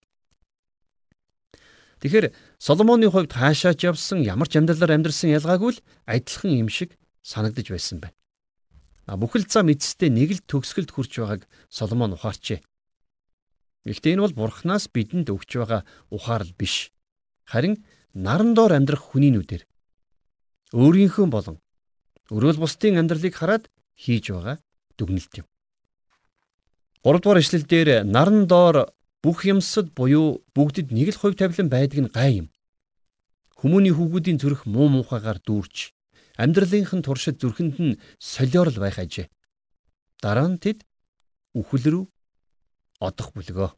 Тэгэхээр 2.05 2.38
Соломоны 2.62 3.09
хувьд 3.09 3.33
хаашаач 3.33 3.81
явсан 3.81 4.21
ямар 4.21 4.45
ч 4.45 4.62
амьдралаар 4.62 4.93
амьдрсан 5.01 5.33
ялгаагүй 5.33 5.74
л 5.74 5.83
адилхан 6.05 6.53
юм 6.53 6.69
шиг 6.69 6.93
санагдаж 7.25 7.74
байсан 7.74 7.97
байна. 7.97 8.13
А 9.09 9.17
бүхэл 9.17 9.50
зам 9.50 9.74
эцэстээ 9.74 10.13
нэг 10.13 10.38
л 10.38 10.45
төгсгөлд 10.45 10.93
хүрч 10.93 11.17
байгааг 11.17 11.50
Соломон 11.65 12.13
ухаарчээ. 12.13 12.62
Гэхдээ 13.89 14.21
энэ 14.21 14.21
бол 14.21 14.38
Бурханаас 14.38 14.85
бидэнд 14.93 15.33
өгч 15.33 15.57
байгаа 15.57 15.81
ухаарл 16.13 16.53
биш. 16.53 16.93
Харин 17.50 17.81
наран 18.13 18.53
доор 18.53 18.77
амьдрах 18.77 19.01
хүний 19.01 19.33
нүдээр 19.33 19.65
өөрийнхөө 20.77 21.25
болон 21.25 21.57
өрөөл 22.29 22.62
бусдын 22.62 23.01
амьдралыг 23.01 23.33
хараад 23.33 23.65
хийж 23.97 24.29
байгаа 24.29 24.62
дүгнэлт 25.01 25.41
юм. 25.41 25.50
3 27.01 27.17
дугаар 27.17 27.41
эшлэл 27.41 27.65
дээр 27.65 28.05
наран 28.05 28.45
доор 28.45 28.93
бүх 29.25 29.41
юмсад 29.50 29.89
буюу 29.98 30.46
бүгдэд 30.53 30.94
нэг 30.94 31.10
л 31.10 31.17
хувь 31.17 31.34
тавилан 31.34 31.65
байдаг 31.74 32.00
нь 32.05 32.13
гай 32.13 32.46
юм. 32.46 32.48
Хүмүүний 33.58 33.89
хүүгүүдийн 33.89 34.38
зүрх 34.38 34.70
муу 34.70 34.86
муухайгаар 34.94 35.41
дүүрч 35.41 35.98
амьдралынх 36.38 36.94
нь 36.94 37.01
туршид 37.01 37.41
зүрхэнд 37.41 37.75
нь 37.82 37.98
солиор 38.22 38.70
л 38.70 38.77
байх 38.77 39.01
ажээ. 39.01 39.25
Дараа 40.22 40.46
нь 40.46 40.62
тэд 40.62 40.86
үхэл 41.58 41.86
рүү 41.89 42.05
одох 43.01 43.34
бүлгөө. 43.34 43.74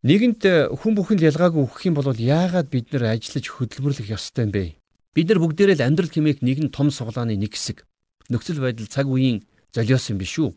Нэгэнт 0.00 0.72
хүн 0.80 0.92
бүхэнд 0.96 1.20
ялгаагүй 1.20 1.60
үхэх 1.60 1.92
юм 1.92 2.00
бол 2.00 2.16
яагаад 2.16 2.72
бид 2.72 2.96
нар 2.96 3.12
ажиллаж 3.12 3.44
хөдөлмөрлөх 3.44 4.08
ёстой 4.08 4.48
юм 4.48 4.52
бэ? 4.56 4.80
Бид 5.12 5.28
нар 5.28 5.44
бүгдээрээ 5.44 5.76
л 5.76 5.84
амьдрал 5.84 6.08
хэмээх 6.08 6.40
нэгэн 6.40 6.72
том 6.72 6.88
суглааны 6.88 7.36
нэг 7.36 7.52
хэсэг. 7.52 7.84
Нөхцөл 8.32 8.64
байдал 8.64 8.88
цаг 8.88 9.04
үеийн 9.04 9.44
золиос 9.76 10.08
юм 10.08 10.16
биш 10.16 10.40
үү? 10.40 10.56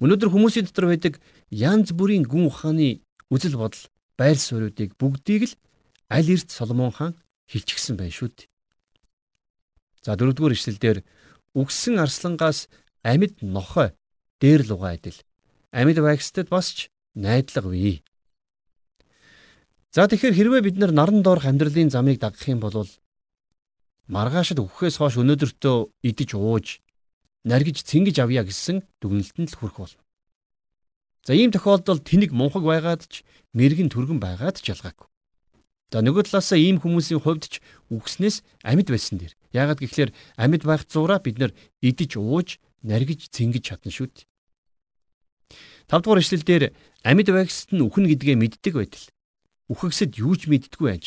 Өнөөдөр 0.00 0.32
хүмүүсийн 0.32 0.64
дотор 0.64 0.88
байдаг 0.88 1.20
янз 1.52 1.92
бүрийн 1.92 2.24
гүн 2.24 2.48
ухааны 2.48 3.04
үзэл 3.28 3.60
бодол, 3.60 3.84
байр 4.16 4.40
суурьуудыг 4.40 4.96
бүгдийг 4.96 5.52
л 5.52 5.54
аль 6.08 6.32
эрт 6.32 6.48
Соломон 6.48 6.88
хаан 6.88 7.12
хилчгсэн 7.52 8.00
байх 8.00 8.16
шүү 8.16 8.32
дээ. 8.32 8.48
За 10.00 10.16
дөрөвдүгээр 10.16 10.56
ишлэлдэр 10.56 10.98
үгсэн 11.52 12.00
арслангаас 12.00 12.72
амьд 13.04 13.44
нохой 13.44 13.92
дээр 14.40 14.64
лугаа 14.72 14.96
адил. 14.96 15.20
Амьд 15.68 16.00
байгстад 16.00 16.48
бас 16.48 16.72
ч 16.72 16.88
найдлага 17.12 17.68
бий. 17.68 18.00
За 19.92 20.08
тэгэхээр 20.08 20.36
хэрвээ 20.36 20.62
бид 20.64 20.76
нар 20.80 20.96
наран 20.96 21.20
доорх 21.20 21.44
амьдралын 21.44 21.92
замыг 21.92 22.16
дагах 22.24 22.48
юм 22.48 22.64
бол 22.64 22.88
маргаашд 24.08 24.56
өгөхөөс 24.56 24.96
хойш 24.96 25.20
өнөөдөртөө 25.20 25.76
идэж 26.08 26.30
ууж 26.34 26.80
наргиж 27.44 27.84
цэнгэж 27.84 28.16
авъя 28.20 28.44
гэсэн 28.44 28.84
дүгнэлтэнд 29.00 29.50
л 29.52 29.58
хүрэх 29.58 29.76
болно. 29.80 30.02
За 31.24 31.32
ийм 31.36 31.52
тохиолдолд 31.52 32.04
тэнэг 32.04 32.32
мунхаг 32.32 32.64
байгаад 32.64 33.04
ч 33.08 33.24
мэрэгэн 33.52 33.92
түргэн 33.92 34.20
байгаад 34.20 34.60
ч 34.60 34.72
ялгаагүй. 34.72 35.08
За 35.90 36.00
нөгөө 36.00 36.30
талаасаа 36.30 36.58
ийм 36.60 36.78
хүмүүсийн 36.78 37.20
хувьд 37.20 37.44
ч 37.50 37.54
үгснээс 37.90 38.46
амьд 38.62 38.88
байсан 38.88 39.18
дэр. 39.18 39.34
Яагаад 39.50 39.82
гэвэл 39.82 40.14
амьд 40.38 40.62
байх 40.64 40.86
зураа 40.86 41.18
бид 41.18 41.42
нар 41.42 41.52
идэж 41.82 42.14
ууж 42.16 42.62
наргиж 42.86 43.28
цэнгэж 43.34 43.62
чадна 43.66 43.90
шүү 43.90 44.08
дээ. 44.08 44.26
5 45.90 46.06
дугаар 46.06 46.22
ишлэл 46.22 46.46
дээр 46.46 46.64
амьд 47.02 47.28
байгсад 47.34 47.74
нь 47.74 47.82
үхэн 47.82 48.06
гэдгээ 48.06 48.36
мэддэг 48.38 48.74
байтал 48.78 49.06
үхэгсэд 49.66 50.18
юу 50.22 50.38
ч 50.38 50.46
мэддэггүй 50.46 50.90
аж. 50.94 51.04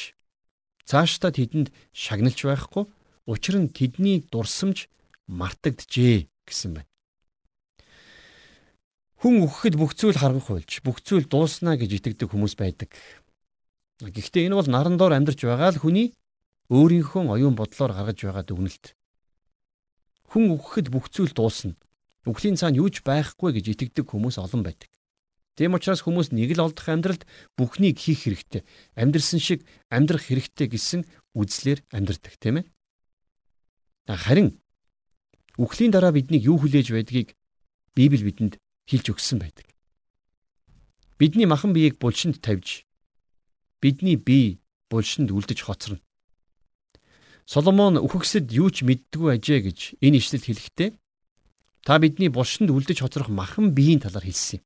Цаашдаа 0.84 1.32
тэдэнд 1.32 1.72
шагналж 1.96 2.40
байхгүй 2.44 2.84
учир 3.24 3.56
нь 3.60 3.72
тэдний 3.72 4.24
дурсамж 4.28 4.92
мартагджээ 5.34 6.30
гэсэн 6.46 6.78
байна. 6.78 6.90
Хүн 9.24 9.48
өгөхэд 9.48 9.76
бүх 9.80 9.96
зүйл 9.96 10.20
харгах 10.20 10.52
болж, 10.52 10.72
бүх 10.84 11.00
зүйл 11.00 11.26
дууснаа 11.26 11.80
гэж 11.80 11.96
итгэдэг 11.96 12.28
хүмүүс 12.28 12.60
байдаг. 12.60 12.92
Гэхдээ 14.04 14.52
энэ 14.52 14.60
бол 14.60 14.68
наран 14.68 15.00
доор 15.00 15.16
амьдарч 15.16 15.48
байгаа 15.48 15.72
л 15.74 15.82
хүний 15.82 16.12
өөрийнхөө 16.68 17.32
оюун 17.32 17.56
бодлоор 17.56 17.96
гаргаж 17.96 18.20
байгаа 18.20 18.44
дүгнэлт. 18.44 19.00
Хүн 20.28 20.60
өгөхэд 20.60 20.92
бүх 20.92 21.08
зүйл 21.08 21.32
дуусна. 21.32 21.80
Үхлийн 22.28 22.60
цаана 22.60 22.84
юуж 22.84 23.00
байхгүй 23.04 23.56
гэж 23.56 23.66
итгэдэг 23.72 24.12
хүмүүс 24.12 24.40
олон 24.44 24.64
байдаг. 24.64 24.92
Тийм 25.56 25.78
учраас 25.78 26.02
хүмүүс 26.02 26.34
нэг 26.34 26.58
л 26.58 26.66
олдох 26.66 26.90
амьдралд 26.90 27.24
бүхнийг 27.56 28.02
хийх 28.02 28.26
хэрэгтэй. 28.26 28.66
Амьдрсан 28.98 29.38
шиг 29.38 29.62
амьдрах 29.94 30.26
хэрэгтэй 30.26 30.68
гэсэн 30.68 31.06
үзлээр 31.38 31.86
амьдрдаг, 31.94 32.34
тийм 32.42 32.60
ээ? 32.60 32.66
Харин 34.10 34.58
Үхлийн 35.58 35.94
дараа 35.94 36.12
биднийг 36.12 36.44
юу 36.50 36.58
хүлээж 36.58 36.90
байдгийг 36.94 37.38
Библи 37.94 38.26
бидэнд 38.26 38.58
хэлж 38.90 39.14
өгсөн 39.14 39.38
байдаг. 39.38 39.70
Бидний 41.22 41.46
махан 41.46 41.74
биеийг 41.78 42.02
булшинд 42.02 42.42
тавьж 42.42 42.90
бидний 43.84 44.16
бие 44.16 44.58
булшинд 44.90 45.30
үлдэж 45.30 45.60
хоцорно. 45.62 46.02
Соломон 47.46 48.00
үхэгсэд 48.00 48.50
юу 48.56 48.72
ч 48.72 48.88
мэддгүй 48.88 49.36
ажээ 49.36 49.60
гэж 49.68 49.80
энэ 50.00 50.18
ишлэлд 50.24 50.48
хэлэхдээ 50.48 50.90
та 51.84 52.00
бидний 52.00 52.32
булшинд 52.32 52.72
үлдэж 52.72 53.04
хоцрох 53.04 53.28
махан 53.28 53.76
биеийн 53.76 54.00
талаар 54.00 54.24
хэлсэн 54.24 54.58
юм. 54.58 54.64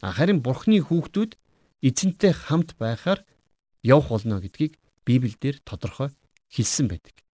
Харин 0.00 0.40
Бурхны 0.40 0.80
хүүхдүүд 0.80 1.36
эзэнтэй 1.84 2.32
хамт 2.32 2.74
байхаар 2.80 3.20
явах 3.84 4.08
болно 4.08 4.40
гэдгийг 4.40 4.80
Библиэлд 5.04 5.62
тодорхой 5.68 6.10
хэлсэн 6.48 6.88
байдаг. 6.88 7.25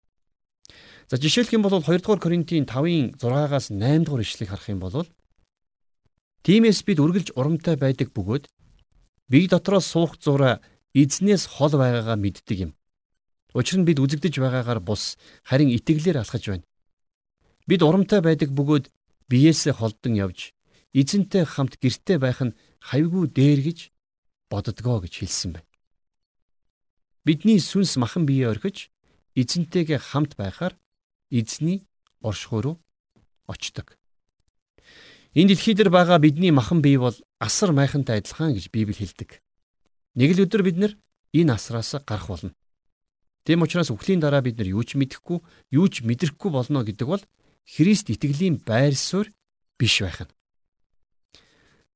За 1.12 1.20
жишээлх 1.20 1.52
юм 1.52 1.60
бол 1.60 1.76
2 1.76 2.00
дугаар 2.00 2.20
Коринтын 2.24 2.64
5-ын 2.64 3.20
6-аас 3.20 3.68
8 3.68 4.08
дугаар 4.08 4.24
ишлэгийг 4.24 4.48
харах 4.48 4.68
юм 4.72 4.80
бол 4.80 5.04
Тимээс 6.40 6.88
бид 6.88 7.04
үргэлж 7.04 7.36
урамтай 7.36 7.76
байдаг 7.76 8.16
бөгөөд 8.16 8.48
бие 9.28 9.44
дотроос 9.44 9.92
суух 9.92 10.16
зураа 10.16 10.64
эзнээс 10.96 11.52
хол 11.52 11.76
байгаагаа 11.76 12.16
мэддэг 12.16 12.58
юм. 12.64 12.72
Учир 13.52 13.84
нь 13.84 13.84
бид 13.84 14.00
үзэгдэж 14.00 14.40
байгаагаар 14.40 14.80
бус 14.80 15.20
харин 15.44 15.68
итгэлээр 15.76 16.16
алхаж 16.24 16.48
байна. 16.48 16.64
Бид 17.68 17.84
урамтай 17.84 18.24
байдаг 18.24 18.48
бөгөөд 18.56 18.88
биеэсээ 19.28 19.76
холдон 19.76 20.16
явж 20.16 20.56
эзэнтэй 20.96 21.44
хамт 21.44 21.76
гэрте 21.76 22.16
байх 22.16 22.40
нь 22.40 22.56
хавьгүй 22.88 23.28
дээр 23.28 23.60
гэж 23.60 23.78
боддгоо 24.48 25.04
гэж 25.04 25.12
хэлсэн 25.20 25.60
байна. 25.60 25.68
Бидний 27.28 27.60
сүнс 27.60 28.00
махан 28.00 28.24
бие 28.24 28.48
орхиж 28.48 28.88
эзэнтэйгээ 29.36 30.00
хамт 30.00 30.40
байхаар 30.40 30.80
эзний 31.32 31.88
оршихуй 32.20 32.60
руу 32.62 32.76
очдог. 33.48 33.96
Энэ 35.32 35.56
дэлхий 35.56 35.74
дээр 35.74 35.88
байгаа 35.88 36.18
бидний 36.20 36.52
махан 36.52 36.84
бие 36.84 36.98
бол 37.00 37.16
асар 37.40 37.72
майхантай 37.72 38.20
адилхан 38.20 38.52
гэж 38.52 38.68
Библи 38.68 38.92
хэлдэг. 38.92 39.40
Нэг 40.14 40.36
л 40.36 40.44
өдөр 40.44 40.62
бид 40.62 40.76
нар 40.76 40.92
энэ 41.32 41.56
асраас 41.56 41.96
гарах 42.04 42.28
болно. 42.28 42.52
Тэм 43.48 43.64
учраас 43.64 43.88
үхлийн 43.90 44.20
дараа 44.20 44.44
бид 44.44 44.60
нар 44.60 44.68
юу 44.68 44.84
ч 44.84 44.94
мэдэхгүй, 45.00 45.40
юу 45.72 45.88
ч 45.88 46.04
мэдрэхгүй 46.04 46.50
болно 46.52 46.84
гэдэг 46.84 47.08
бол 47.08 47.22
Христ 47.64 48.10
итгэлийн 48.10 48.60
байр 48.60 48.94
суурь 48.94 49.32
биш 49.78 50.04
байх 50.04 50.20
нь. 50.20 50.32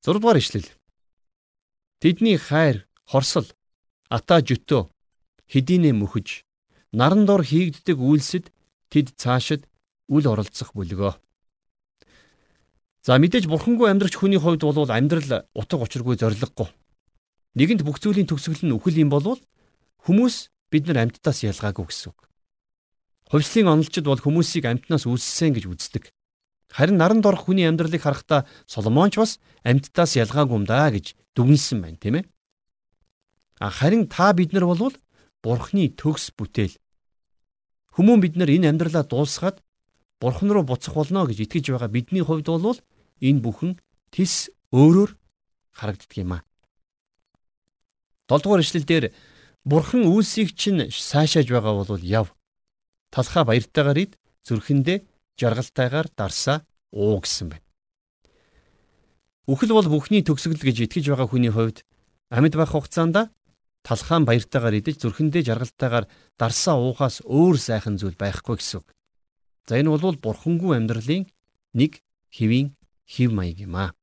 6 0.01 0.17
дугаар 0.19 0.41
ишлэл. 0.41 0.67
Тэдний 1.99 2.37
хайр, 2.37 2.87
хорсол, 3.05 3.45
ата 4.09 4.41
жөтөө, 4.41 4.89
хэдийнэ 5.51 5.91
мөхөж, 5.93 6.47
наран 6.91 7.25
дор 7.25 7.43
хийгддэг 7.43 7.97
үйлсэд 7.99 8.51
тэд 8.91 9.15
цаашид 9.19 9.67
үл 10.07 10.25
оролцох 10.27 10.71
бүлгөө. 10.73 11.13
За 13.07 13.15
мэдээж 13.15 13.47
бурхангүй 13.47 13.87
амьдрч 13.87 14.19
хүний 14.19 14.39
хувьд 14.39 14.67
бол 14.67 14.91
амьдрал 14.91 15.47
утга 15.55 15.79
учиргүй 15.79 16.19
зориггүй. 16.19 16.67
Нэгэнт 17.55 17.87
бүх 17.87 18.03
зүйлийн 18.03 18.27
төгсгөл 18.27 18.67
нь 18.67 18.75
үхэл 18.75 19.01
юм 19.01 19.09
болвол 19.09 19.39
хүмүүс 20.03 20.51
бид 20.71 20.91
нар 20.91 21.07
амьтдаас 21.07 21.47
ялгаагүй 21.47 21.87
гэсэн 21.87 22.11
үг. 22.11 22.19
Хувьслын 23.31 23.71
онолчид 23.71 24.05
бол 24.07 24.19
хүмүүсийг 24.19 24.67
амьтнаас 24.67 25.07
үүссэн 25.07 25.55
гэж 25.55 25.65
үздэг. 25.71 26.03
Харин 26.71 26.99
наранд 26.99 27.23
орох 27.23 27.47
хүний 27.47 27.67
амьдралыг 27.67 28.03
харахтаа 28.03 28.47
Соломон 28.67 29.11
ч 29.11 29.19
бас 29.19 29.39
амьтдаас 29.63 30.19
ялгаагүй 30.19 30.55
юм 30.59 30.65
даа 30.67 30.91
гэж 30.91 31.15
дүгнэлсэн 31.35 31.79
байна, 31.79 31.99
тийм 31.99 32.15
ээ. 32.19 32.25
А 33.59 33.71
харин 33.71 34.07
та 34.07 34.35
бид 34.35 34.51
нар 34.51 34.67
бол 34.67 34.91
Бурхны 35.43 35.87
төгс 35.95 36.35
бүтээл. 36.35 36.75
Хүмүүн 37.97 38.21
бид 38.21 38.37
нар 38.37 38.53
энэ 38.53 38.69
амьдралаа 38.69 39.09
дуусгаад 39.09 39.57
Бурхан 40.21 40.53
руу 40.53 40.61
буцах 40.61 40.93
болно 40.93 41.25
гэж 41.25 41.49
итгэж 41.49 41.73
байгаа 41.73 41.89
бидний 41.89 42.21
хувьд 42.21 42.45
бол 42.45 42.77
энэ 43.21 43.41
бүхэн 43.41 43.81
тис 44.13 44.53
өөрөөр 44.69 45.17
харагддаг 45.73 46.13
юм 46.21 46.37
аа. 46.37 46.41
7 48.29 48.45
дугаар 48.45 48.61
ишлэлдэр 48.61 49.09
Бурхан 49.65 50.05
үйлсийг 50.05 50.53
чинь 50.53 50.93
сайшааж 50.93 51.49
байгаа 51.49 51.73
бол 51.73 52.01
яв. 52.05 52.37
Талхаа 53.09 53.49
баяртайгаар 53.49 53.97
ид 53.97 54.13
зүрхэндээ 54.45 55.01
жаргалтайгаар 55.41 56.07
дарсаа 56.13 56.69
уу 56.93 57.17
гэсэн 57.17 57.49
байна. 57.49 57.65
Үхэл 59.49 59.73
бол 59.73 59.89
бүхний 59.89 60.21
төгсгөл 60.21 60.61
гэж 60.61 60.85
итгэж 60.85 61.05
байгаа 61.09 61.27
хүний 61.33 61.49
хувьд 61.49 61.81
амьд 62.29 62.53
байх 62.53 62.77
хугацаанд 62.77 63.33
талхаан 63.87 64.27
баяртайгаар 64.27 64.83
идэж 64.83 65.07
зүрхэндээ 65.07 65.47
жаргалтайгаар 65.47 66.05
дарсаа 66.35 66.75
уухаас 66.75 67.23
өөр 67.23 67.55
сайхан 67.55 67.95
зүйл 67.95 68.19
байхгүй 68.19 68.59
гэсэн 68.59 68.83
үг. 68.83 68.87
За 69.63 69.79
энэ 69.79 69.95
бол 69.95 70.19
бурхангүй 70.19 70.75
амьдралын 70.75 71.23
нэг 71.71 72.03
хэвийн 72.35 72.75
хэв 73.07 73.31
маяг 73.31 73.63
юм 73.63 73.79
аа. 73.79 73.95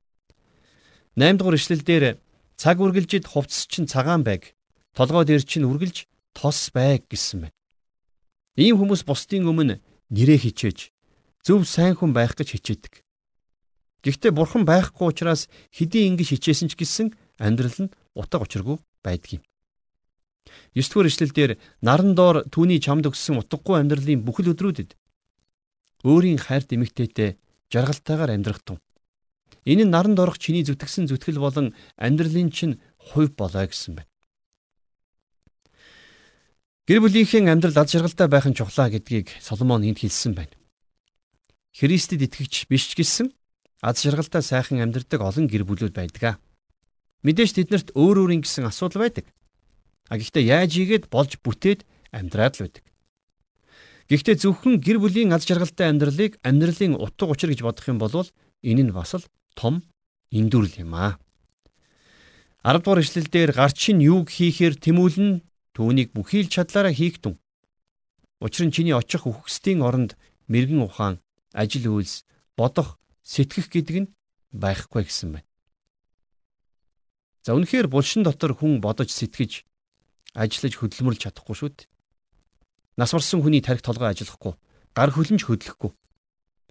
8 1.20 1.36
дугаар 1.36 1.60
ишлэлдэр 1.60 2.16
цаг 2.56 2.80
үргэлжид 2.80 3.28
хувцс 3.28 3.68
чинь 3.68 3.84
цагаан 3.84 4.24
байг, 4.24 4.56
толгой 4.96 5.28
дээр 5.28 5.44
чинь 5.44 5.68
үргэлж 5.68 6.08
тос 6.32 6.72
байг 6.72 7.04
гэсэн 7.12 7.44
байна. 7.44 7.56
Ийм 8.56 8.80
хүмүүс 8.80 9.04
бусдын 9.04 9.44
өмнө 9.44 9.84
нэрээ 10.08 10.48
хичээж 10.48 10.94
зөв 11.44 11.68
сайн 11.68 11.92
хүн 11.92 12.16
байх 12.16 12.32
гэж 12.32 12.56
хичээдэг. 12.56 13.04
Гэхдээ 14.00 14.32
бурхан 14.32 14.64
байхгүй 14.64 15.12
учраас 15.12 15.48
хэдий 15.72 16.08
ингэж 16.08 16.28
хичээсэн 16.32 16.68
ч 16.72 16.74
гэсэн 16.76 17.08
амьдрал 17.36 17.88
нь 17.88 17.94
утга 18.16 18.40
учиргүй 18.40 18.80
байдгийг. 19.04 19.44
9 20.74 20.92
дугаар 20.92 21.08
ишлэлдэр 21.08 21.50
наран 21.80 22.14
доор 22.14 22.44
түүний 22.50 22.80
чамд 22.80 23.08
өгсөн 23.08 23.40
утгагүй 23.40 23.80
амьдралын 23.80 24.24
бүхэл 24.26 24.52
өдрүүдэд 24.52 24.90
өөрийн 26.04 26.38
хайрт 26.38 26.72
эмэгтэйтэй 26.76 27.40
жаргалтайгаар 27.72 28.36
амьдрах 28.36 28.60
тун. 28.60 28.78
Энэ 29.64 29.88
нь 29.88 29.92
наран 29.92 30.14
доорх 30.14 30.36
чиний 30.36 30.64
зүтгэсэн 30.64 31.08
зүтгэл 31.08 31.40
болон 31.40 31.72
амьдралын 31.96 32.52
чинь 32.52 32.80
хувь 33.00 33.32
болоо 33.32 33.64
гэсэн 33.64 33.96
байна. 33.96 34.10
Гэр 36.84 37.00
бүлийнхээ 37.00 37.48
амьдрал 37.48 37.80
аз 37.80 37.88
жаргалтай 37.88 38.28
байх 38.28 38.44
нь 38.44 38.52
чухлаа 38.52 38.92
гэдгийг 38.92 39.32
Соломон 39.40 39.88
энд 39.88 40.04
хэлсэн 40.04 40.36
байна. 40.36 40.52
Христэд 41.72 42.28
итгэгч 42.28 42.68
биш 42.68 42.92
ч 42.92 43.00
гэсэн 43.00 43.32
аз 43.80 44.04
жаргалтай 44.04 44.44
сайхан 44.44 44.84
амьдардаг 44.84 45.24
олон 45.24 45.48
гэр 45.48 45.64
бүлүүд 45.64 45.96
байдаг. 45.96 46.36
Мэдээж 47.24 47.56
тэднэрт 47.56 47.88
өөр 47.96 48.28
өөрийн 48.28 48.44
гэсэн 48.44 48.68
асуудал 48.68 49.08
байдаг. 49.08 49.24
А 50.08 50.20
гэхдээ 50.20 50.44
яаж 50.44 50.72
ийгээд 50.76 51.04
болж 51.08 51.40
бүтээд 51.40 51.88
амьдраад 52.12 52.54
л 52.60 52.62
байдаг. 52.68 52.84
Гэхдээ 54.08 54.36
зөвхөн 54.36 54.84
гэр 54.84 55.00
бүлийн 55.00 55.32
аз 55.32 55.48
жаргалтай 55.48 55.88
амьдралыг 55.88 56.36
амьдралын 56.44 57.00
утга 57.00 57.24
учир 57.24 57.48
гэж 57.48 57.64
бодох 57.64 57.88
юм 57.88 57.96
бол 57.96 58.28
энэ 58.60 58.84
нь 58.84 58.92
бас 58.92 59.16
л 59.16 59.24
том 59.56 59.80
эндүрл 60.28 60.76
юм 60.76 60.92
аа. 60.92 61.16
10 62.64 62.84
дугаар 62.84 63.00
ишлэлдэр 63.00 63.52
гарчин 63.56 64.04
юуг 64.04 64.28
хийхээр 64.28 64.76
тэмүүлэн 64.76 65.40
түүнийг 65.72 66.12
бүхий 66.12 66.44
л 66.44 66.52
чадлаараа 66.52 66.92
хийх 66.92 67.20
тун. 67.20 67.40
Учир 68.44 68.68
нь 68.68 68.74
чиний 68.76 68.92
очих 68.92 69.24
үхсдийн 69.24 69.80
оронд 69.80 70.16
мэрэгэн 70.52 70.84
ухаан, 70.84 71.20
ажил 71.52 71.88
үйлс, 71.88 72.28
бодох, 72.56 73.00
сэтгэх 73.24 73.72
гэдэг 73.72 73.96
нь 74.04 74.12
байхгүй 74.52 75.08
гэсэн 75.08 75.40
байна. 75.40 75.48
За 77.44 77.52
үнэхээр 77.56 77.88
булшин 77.88 78.24
дотор 78.24 78.56
хүн 78.56 78.80
бодож 78.80 79.12
сэтгэж 79.12 79.64
ажиллаж 80.34 80.74
хөдөлмөрлж 80.76 81.20
чадахгүй 81.22 81.56
шүү 81.56 81.70
дээ. 81.72 81.90
Нас 82.98 83.10
барсан 83.14 83.42
хүний 83.42 83.62
тарих 83.62 83.82
толгой 83.82 84.10
ажиллахгүй, 84.10 84.54
гар 84.94 85.10
хөлнж 85.14 85.42
хөдлөхгүй. 85.46 85.94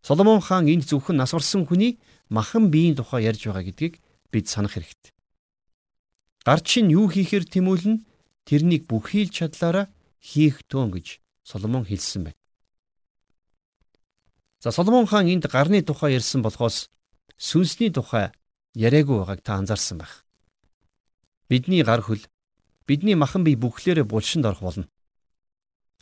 Соломон 0.04 0.44
хаан 0.44 0.68
энд 0.68 0.84
зөвхөн 0.88 1.18
нас 1.20 1.32
барсан 1.32 1.64
хүний 1.68 2.00
махан 2.28 2.68
биеийн 2.72 3.00
тухай 3.00 3.24
ярьж 3.24 3.48
байгаа 3.48 3.64
гэдгийг 3.64 4.04
бид 4.32 4.46
санах 4.52 4.76
хэрэгтэй. 4.76 5.12
Гар 6.44 6.60
чинь 6.60 6.92
юу 6.92 7.08
хийхээр 7.08 7.48
тэмүүлэн 7.48 8.04
тэрнийг 8.44 8.84
бүхий 8.88 9.24
л 9.24 9.32
чадлаараа 9.32 9.88
хийх 10.20 10.68
тун 10.68 10.92
гэж 10.92 11.24
Соломон 11.44 11.88
хэлсэн 11.88 12.28
байна. 12.28 12.40
За 14.60 14.72
Соломон 14.72 15.08
хаан 15.08 15.28
энд 15.28 15.48
гарны 15.48 15.80
тухай 15.84 16.16
ярьсан 16.20 16.44
болохоос 16.44 16.92
сүнсний 17.40 17.92
тухай 17.92 18.32
яриаггүй 18.76 19.20
байгааг 19.20 19.42
та 19.44 19.56
анзаарсан 19.60 20.00
байх. 20.00 20.24
Бидний 21.48 21.84
гар 21.84 22.02
хөл, 22.02 22.24
бидний 22.88 23.16
махан 23.16 23.44
бие 23.44 23.56
бүхлээрээ 23.58 24.04
булшинд 24.04 24.46
орох 24.46 24.62
болно. 24.62 24.86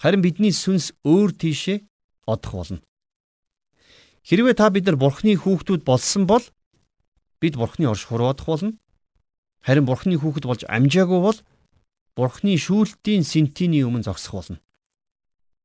Харин 0.01 0.21
бидний 0.21 0.51
сүнс 0.51 0.93
өөр 1.05 1.31
тийшээ 1.37 1.85
одох 2.25 2.53
болно. 2.53 2.81
Хэрвээ 4.25 4.55
та 4.57 4.69
бид 4.69 4.85
нар 4.85 4.97
бурхны 4.97 5.37
хүүхдүүд 5.37 5.81
болсон 5.85 6.25
бол 6.25 6.43
бид 7.41 7.57
бурхны 7.57 7.89
орш 7.89 8.05
хуруудах 8.05 8.45
болно. 8.45 8.73
Харин 9.61 9.85
бурхны 9.85 10.17
хүүхэд 10.17 10.45
болж 10.45 10.61
амжаагүй 10.65 11.19
бол 11.21 11.37
бурхны 12.17 12.57
шүүлтийн 12.57 13.25
сентиний 13.25 13.85
өмнө 13.85 14.05
зогсох 14.05 14.33
болно. 14.41 14.57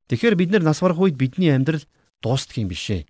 Тэгэхээр 0.08 0.36
бид 0.36 0.50
нар 0.52 0.62
нас 0.64 0.80
барах 0.80 1.00
үед 1.00 1.16
бидний 1.16 1.52
амьдрал 1.52 1.84
дуустдаг 2.22 2.60
юм 2.60 2.68
бишээ. 2.68 3.04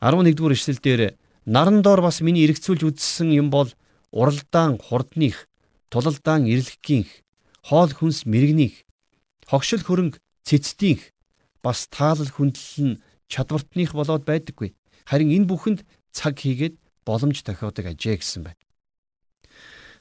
11 0.00 0.34
дугаар 0.34 0.54
ишлэлдэр 0.54 1.00
наран 1.46 1.82
доор 1.82 2.00
бас 2.00 2.20
миний 2.20 2.46
эргцүүлж 2.48 2.82
үзсэн 2.88 3.30
юм 3.32 3.50
бол 3.50 3.70
уралдаан 4.10 4.78
хурдных, 4.78 5.48
тулалдаан 5.92 6.46
ирлэгкийнх, 6.46 7.10
хоол 7.64 7.92
хүнс 7.92 8.24
мэрэгнийх, 8.28 8.84
хогшил 9.48 9.82
хөрөнгө 9.84 10.20
цэцдийнх, 10.44 11.12
бас 11.64 11.88
таалал 11.88 12.28
хүндлэл 12.28 12.84
нь 12.84 13.00
чадвартных 13.28 13.96
болоод 13.96 14.28
байдаггүй. 14.28 14.76
Харин 15.08 15.32
энэ 15.32 15.48
бүхэнд 15.48 15.80
цаг 16.12 16.36
хийгээд 16.40 16.76
боломж 17.08 17.40
тохиодог 17.40 17.84
ажээ 17.88 18.20
гэсэн 18.20 18.42
байна. 18.44 18.60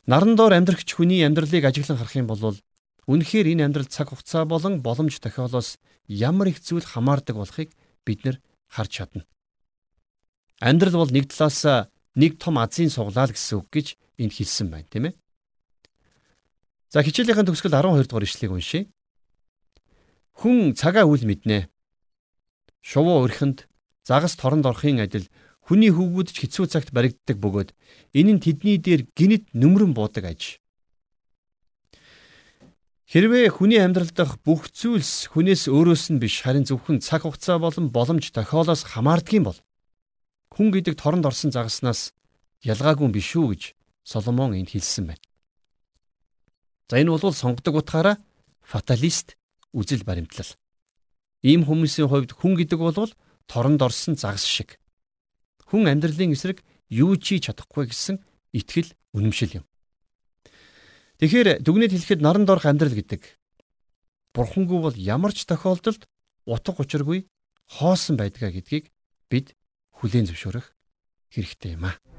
Наран 0.06 0.36
доор 0.36 0.54
амьдрагч 0.56 0.92
хүний 0.92 1.24
амьдралыг 1.24 1.64
ажиглан 1.64 1.98
харах 1.98 2.16
юм 2.20 2.28
бол 2.28 2.60
үнэхээр 3.08 3.56
энэ 3.56 3.72
амьдрал 3.72 3.88
цаг 3.88 4.12
хугацаа 4.12 4.44
болон 4.44 4.84
боломж 4.84 5.20
тохиолоос 5.20 5.80
ямар 6.08 6.52
их 6.52 6.60
зүйл 6.60 6.84
хамаардаг 6.84 7.36
болохыг 7.40 7.72
бид 8.04 8.20
нар 8.28 8.38
харж 8.68 8.92
чадна. 8.92 9.24
Амьдрал 10.60 11.04
бол 11.04 11.12
нэг 11.12 11.32
талаас 11.32 11.88
нэг 12.16 12.40
том 12.40 12.60
азийн 12.60 12.92
суглаал 12.92 13.32
гэсэн 13.32 13.60
үг 13.60 13.68
гэж 13.72 13.88
энд 14.20 14.34
хэлсэн 14.36 14.68
байна, 14.72 14.88
тийм 14.92 15.06
ээ. 15.12 15.16
За 16.94 17.02
хичээлийнхэн 17.02 17.50
төгсгөл 17.50 17.74
12 17.74 18.06
дугаар 18.06 18.22
ишлэгийг 18.30 18.54
уншъя. 18.54 18.86
Хүн 20.38 20.78
цагаа 20.78 21.10
үл 21.10 21.26
мэднэ. 21.26 21.66
Шувуу 22.86 23.26
өрхөнд 23.26 23.66
загас 24.06 24.38
торонд 24.38 24.70
орохын 24.70 25.02
адил 25.02 25.26
хүний 25.66 25.90
хүүгүүд 25.90 26.30
ч 26.30 26.46
хэцүү 26.46 26.70
цагт 26.70 26.94
баригддаг 26.94 27.42
бөгөөд 27.42 27.74
энэ 28.14 28.38
нь 28.38 28.44
тэдний 28.46 28.78
дээр 28.78 29.10
гинэт 29.18 29.58
нүмрэн 29.58 29.98
буудаг 29.98 30.38
аж. 30.38 30.62
Хэрвээ 33.10 33.50
хүний 33.50 33.82
амьдрал 33.82 34.14
дах 34.14 34.38
бүх 34.46 34.70
зүйлс 34.70 35.34
хүнээс 35.34 35.74
өөрөөс 35.74 36.14
нь 36.14 36.22
биш 36.22 36.46
харин 36.46 36.70
зөвхөн 36.70 37.02
цаг 37.02 37.26
хугацаа 37.26 37.58
болон 37.58 37.90
боломж 37.90 38.30
тохиолоос 38.30 38.86
хамаардаг 38.86 39.34
юм 39.34 39.50
бол 39.50 39.60
хүн 40.54 40.70
гэдэг 40.70 40.94
торонд 41.02 41.26
орсон 41.26 41.50
загаснаас 41.50 42.14
ялгаагүй 42.62 43.10
биш 43.10 43.34
үү 43.34 43.50
гэж 43.50 43.64
Соломон 44.06 44.54
энд 44.54 44.70
хэлсэн 44.70 45.10
байна. 45.10 45.33
За 46.90 47.00
энэ 47.00 47.12
бол 47.12 47.34
сонгодог 47.34 47.80
утгаараа 47.80 48.18
фаталист 48.62 49.38
үзэл 49.74 50.04
баримтлал. 50.04 50.52
Ийм 51.44 51.68
хүмүүсийн 51.68 52.08
хувьд 52.08 52.32
хүн 52.36 52.56
гэдэг 52.60 52.80
бол 52.80 53.12
торонд 53.48 53.82
орсон 53.82 54.16
загас 54.16 54.46
шиг. 54.48 54.80
Хүн 55.68 55.88
амьдралын 55.92 56.36
эсрэг 56.36 56.64
юу 56.90 57.16
ч 57.18 57.36
хийж 57.36 57.52
чадахгүй 57.52 57.92
гэсэн 57.92 58.22
итгэл 58.54 58.94
үнэмшил 59.16 59.64
юм. 59.64 59.66
Тэгэхээр 61.20 61.64
дүгнэлт 61.64 61.94
хэлэхэд 61.96 62.22
наран 62.22 62.46
доорх 62.46 62.68
амьдрал 62.68 62.96
гэдэг 62.96 63.22
бурхангүй 64.34 64.80
бол 64.82 64.96
ямар 64.98 65.32
ч 65.32 65.46
тохиолдолд 65.46 66.10
утга 66.46 66.82
учиргүй 66.82 67.30
хоосон 67.80 68.18
байдгаа 68.18 68.52
гэдгийг 68.52 68.92
бид 69.30 69.56
хүлээн 70.02 70.28
зөвшөөрөх 70.28 70.74
хэрэгтэй 71.32 71.78
юм 71.78 71.86
аа. 71.90 72.13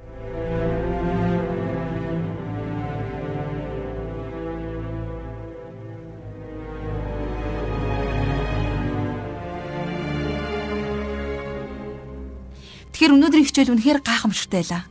Тэгэхээр 12.94 13.18
өнөөдрийн 13.18 13.46
хичээл 13.50 13.74
үнэхээр 13.74 14.06
гайхамшигтай 14.06 14.62
байлаа. 14.62 14.82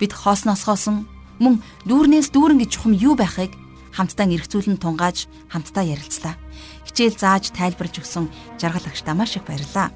Бид 0.00 0.12
хоосноос 0.16 0.64
хоосон 0.64 1.04
мөн 1.36 1.60
дүүрнээс 1.84 2.32
дүүрэн 2.32 2.64
гэж 2.64 2.70
чухам 2.72 2.96
юу 2.96 3.12
байхыг 3.12 3.52
хамтдаа 3.92 4.24
эргцүүлэн 4.24 4.80
тунгааж 4.80 5.28
хамтдаа 5.52 5.84
ярилцлаа. 5.84 6.40
Хичээл 6.88 7.20
зааж 7.20 7.52
тайлбарж 7.52 8.00
өгсөн 8.00 8.32
жаргал 8.56 8.88
агштаа 8.88 9.12
маш 9.12 9.36
их 9.36 9.44
баярлалаа. 9.44 9.92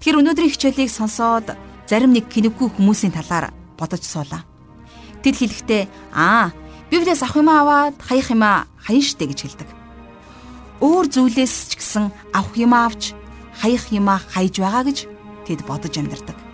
Тэгэхээр 0.00 0.20
өнөөдрийн 0.24 0.52
хичээлийг 0.56 0.88
сонсоод 0.88 1.52
зарим 1.84 2.16
нэг 2.16 2.32
кинэггүй 2.32 2.72
хүмүүсийн 2.72 3.12
талаар 3.12 3.52
бодож 3.76 4.00
суулаа. 4.08 4.48
Тэд 5.20 5.36
хэлэхдээ 5.36 6.16
аа 6.16 6.56
Библиэс 6.88 7.20
авах 7.20 7.36
юм 7.36 7.52
аваад 7.52 8.00
хаях 8.00 8.32
юм 8.32 8.40
хаян 8.40 9.04
штэ 9.04 9.28
гэж 9.28 9.40
хэлдэг. 9.44 9.68
Өөр 10.80 11.04
зүйлээс 11.12 11.54
ч 11.68 11.84
гэсэн 11.84 12.08
авах 12.32 12.56
юм 12.56 12.72
авч 12.72 13.12
хаях 13.60 13.92
юм 13.92 14.08
хайж 14.08 14.56
байгаа 14.56 14.84
гэж 14.88 14.98
тэд 15.44 15.60
бодож 15.68 15.92
амьдардаг. 15.98 16.45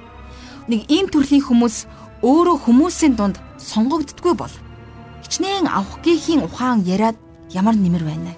Нэг 0.70 0.86
ийм 0.86 1.10
төрлийн 1.10 1.42
хүмүүс 1.42 1.86
өөрөө 2.22 2.56
хүмүүсийн 2.62 3.18
дунд 3.18 3.42
сонгогддгүй 3.58 4.34
бол 4.38 4.54
хичнээн 5.26 5.66
авах 5.66 5.98
гээхийн 6.06 6.46
ухаан 6.46 6.86
яриад 6.86 7.18
ямар 7.50 7.74
нэмэр 7.74 8.04
байна. 8.06 8.34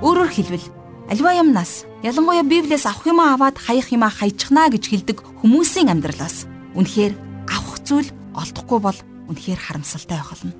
Өөрөөр 0.00 0.30
хэлбэл 0.32 0.66
альва 1.12 1.30
юмнаас 1.36 1.84
ялангуяа 2.00 2.44
Библиэс 2.48 2.88
авах 2.88 3.04
юм 3.04 3.20
аваад 3.20 3.60
хаях 3.60 3.92
юм 3.92 4.08
хайчихна 4.08 4.72
гэж 4.72 4.84
хэлдэг 4.88 5.18
хүмүүсийн 5.44 5.92
амьдралаас 5.92 6.48
үнэхээр 6.72 7.12
авах 7.52 7.76
зүйл 7.84 8.08
олдохгүй 8.32 8.78
бол 8.80 8.98
үнэхээр 9.28 9.60
харамсалтай 9.60 10.16
байх 10.16 10.32
болно. 10.32 10.52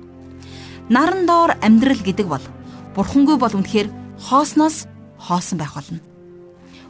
Наран 0.89 1.25
доор 1.25 1.57
амьдрал 1.65 1.97
гэдэг 1.97 2.27
бол 2.29 2.45
бурхангүй 2.93 3.37
бол 3.41 3.57
үнэхээр 3.57 3.89
хоосноос 4.21 4.85
хоосон 5.17 5.57
байх 5.57 5.73
болно. 5.73 5.99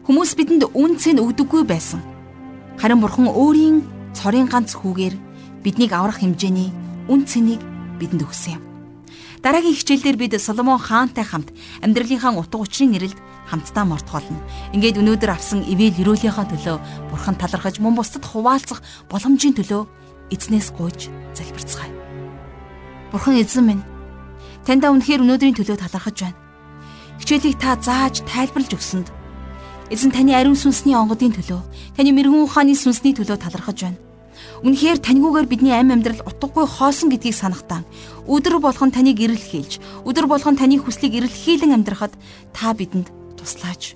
Хүмүүс 0.04 0.36
бидэнд 0.36 0.70
үн 0.76 1.00
цэн 1.00 1.24
өгдөггүй 1.24 1.64
байсан. 1.64 2.04
Харин 2.80 3.00
бурхан 3.00 3.32
өөрийн 3.32 3.84
цорын 4.12 4.48
ганц 4.52 4.76
хүүгээр 4.76 5.16
биднийг 5.64 5.92
аврах 5.96 6.20
хэмжээний 6.20 6.70
үн 7.08 7.24
цэнийг 7.24 7.62
бидэнд 8.00 8.28
өгсөн 8.28 8.60
юм. 8.60 8.64
Дараагийн 9.40 9.78
хичээлдэр 9.78 10.18
бид 10.18 10.34
Соломон 10.42 10.82
хаантай 10.82 11.24
хамт 11.24 11.54
амьдралынхаа 11.86 12.34
утга 12.36 12.60
учирын 12.60 12.98
нэрэлд 12.98 13.20
хамтдаа 13.46 13.86
мортголно. 13.86 14.42
Ингээд 14.74 14.98
өнөөдөр 15.00 15.32
авсан 15.32 15.62
ивэл 15.64 16.02
өрөөлийнхаа 16.02 16.50
төлөө 16.50 16.78
бурхан 17.14 17.38
талархаж 17.38 17.78
мөн 17.78 17.94
бусдад 17.94 18.26
хуваалцах 18.26 18.82
боломжийн 19.06 19.54
төлөө 19.54 19.86
эзнээс 20.34 20.74
гуйж 20.74 21.14
залбирцгаая. 21.38 21.94
Бурхан 23.14 23.38
эзэн 23.38 23.66
минь 23.70 23.84
таньда 24.66 24.90
үнэхээр 24.90 25.22
өнөөдрийн 25.22 25.58
төлөө 25.62 25.78
талархаж 25.78 26.18
байна. 26.26 26.42
Хичээлийг 27.22 27.62
та 27.62 27.78
зааж 27.78 28.26
тайлбарлаж 28.26 28.74
өгсөнд 28.74 29.08
эзэн 29.90 30.10
таны 30.10 30.34
ариун 30.34 30.58
сүнсний 30.58 30.98
онгодын 30.98 31.36
төлөө, 31.38 31.62
таны 31.94 32.10
мэрэгэн 32.10 32.42
ухааны 32.50 32.74
сүнсний 32.74 33.14
төлөө 33.14 33.38
талархаж 33.38 33.86
байна. 33.86 34.02
Үнэхээр 34.66 34.98
таньгүйгээр 34.98 35.46
бидний 35.46 35.76
амь 35.78 35.94
амьдрал 35.94 36.26
утгагүй 36.26 36.66
хоосон 36.66 37.14
гэдгийг 37.14 37.38
санахтаа 37.38 37.86
өдөр 38.26 38.58
болгон 38.58 38.90
таныг 38.90 39.22
ирэлхийлж, 39.22 39.78
өдөр 40.10 40.26
болгон 40.26 40.58
таны 40.58 40.82
хүслийг 40.82 41.14
ирэлхийлэн 41.22 41.78
амьдрахад 41.78 42.18
та 42.50 42.74
бидэнд 42.74 43.14
туслаач. 43.38 43.94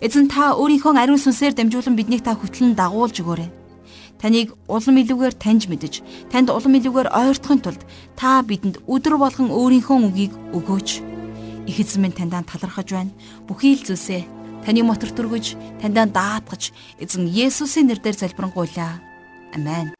Эзэн 0.00 0.32
та 0.32 0.56
өөрийнхөө 0.56 0.96
ариун 0.96 1.20
сүнсээр 1.20 1.52
дамжуулан 1.52 1.96
биднийг 2.00 2.24
та 2.24 2.32
хөтлөн 2.32 2.72
дагуулж 2.72 3.20
өгөөрэй. 3.20 3.50
Таныг 4.24 4.56
улам 4.72 4.96
илүүгээр 5.04 5.34
таньж 5.36 5.68
мэдж, 5.68 6.00
танд 6.32 6.48
улам 6.48 6.80
илүүгээр 6.80 7.12
ойртохын 7.12 7.60
тулд 7.60 7.82
та 8.16 8.40
бидэнд 8.40 8.80
өдөр 8.88 9.20
болгон 9.20 9.52
өөрийнхөө 9.52 9.98
үгийг 10.00 10.32
өгөөч. 10.56 10.88
Их 11.68 11.76
эзэн 11.76 12.00
минь 12.00 12.16
таньдаа 12.16 12.40
талархаж 12.40 12.88
байна. 12.88 13.12
Бүхий 13.44 13.76
л 13.76 13.84
зүйлсээ 13.84 14.43
таны 14.64 14.82
мотор 14.82 15.10
төргөж, 15.14 15.54
таньдаа 15.80 16.06
даатгаж, 16.10 16.72
эзэн 16.98 17.30
Есүсийн 17.30 17.88
нэрээр 17.88 18.16
залбирanгуйлаа. 18.18 18.98
Амен. 19.54 19.93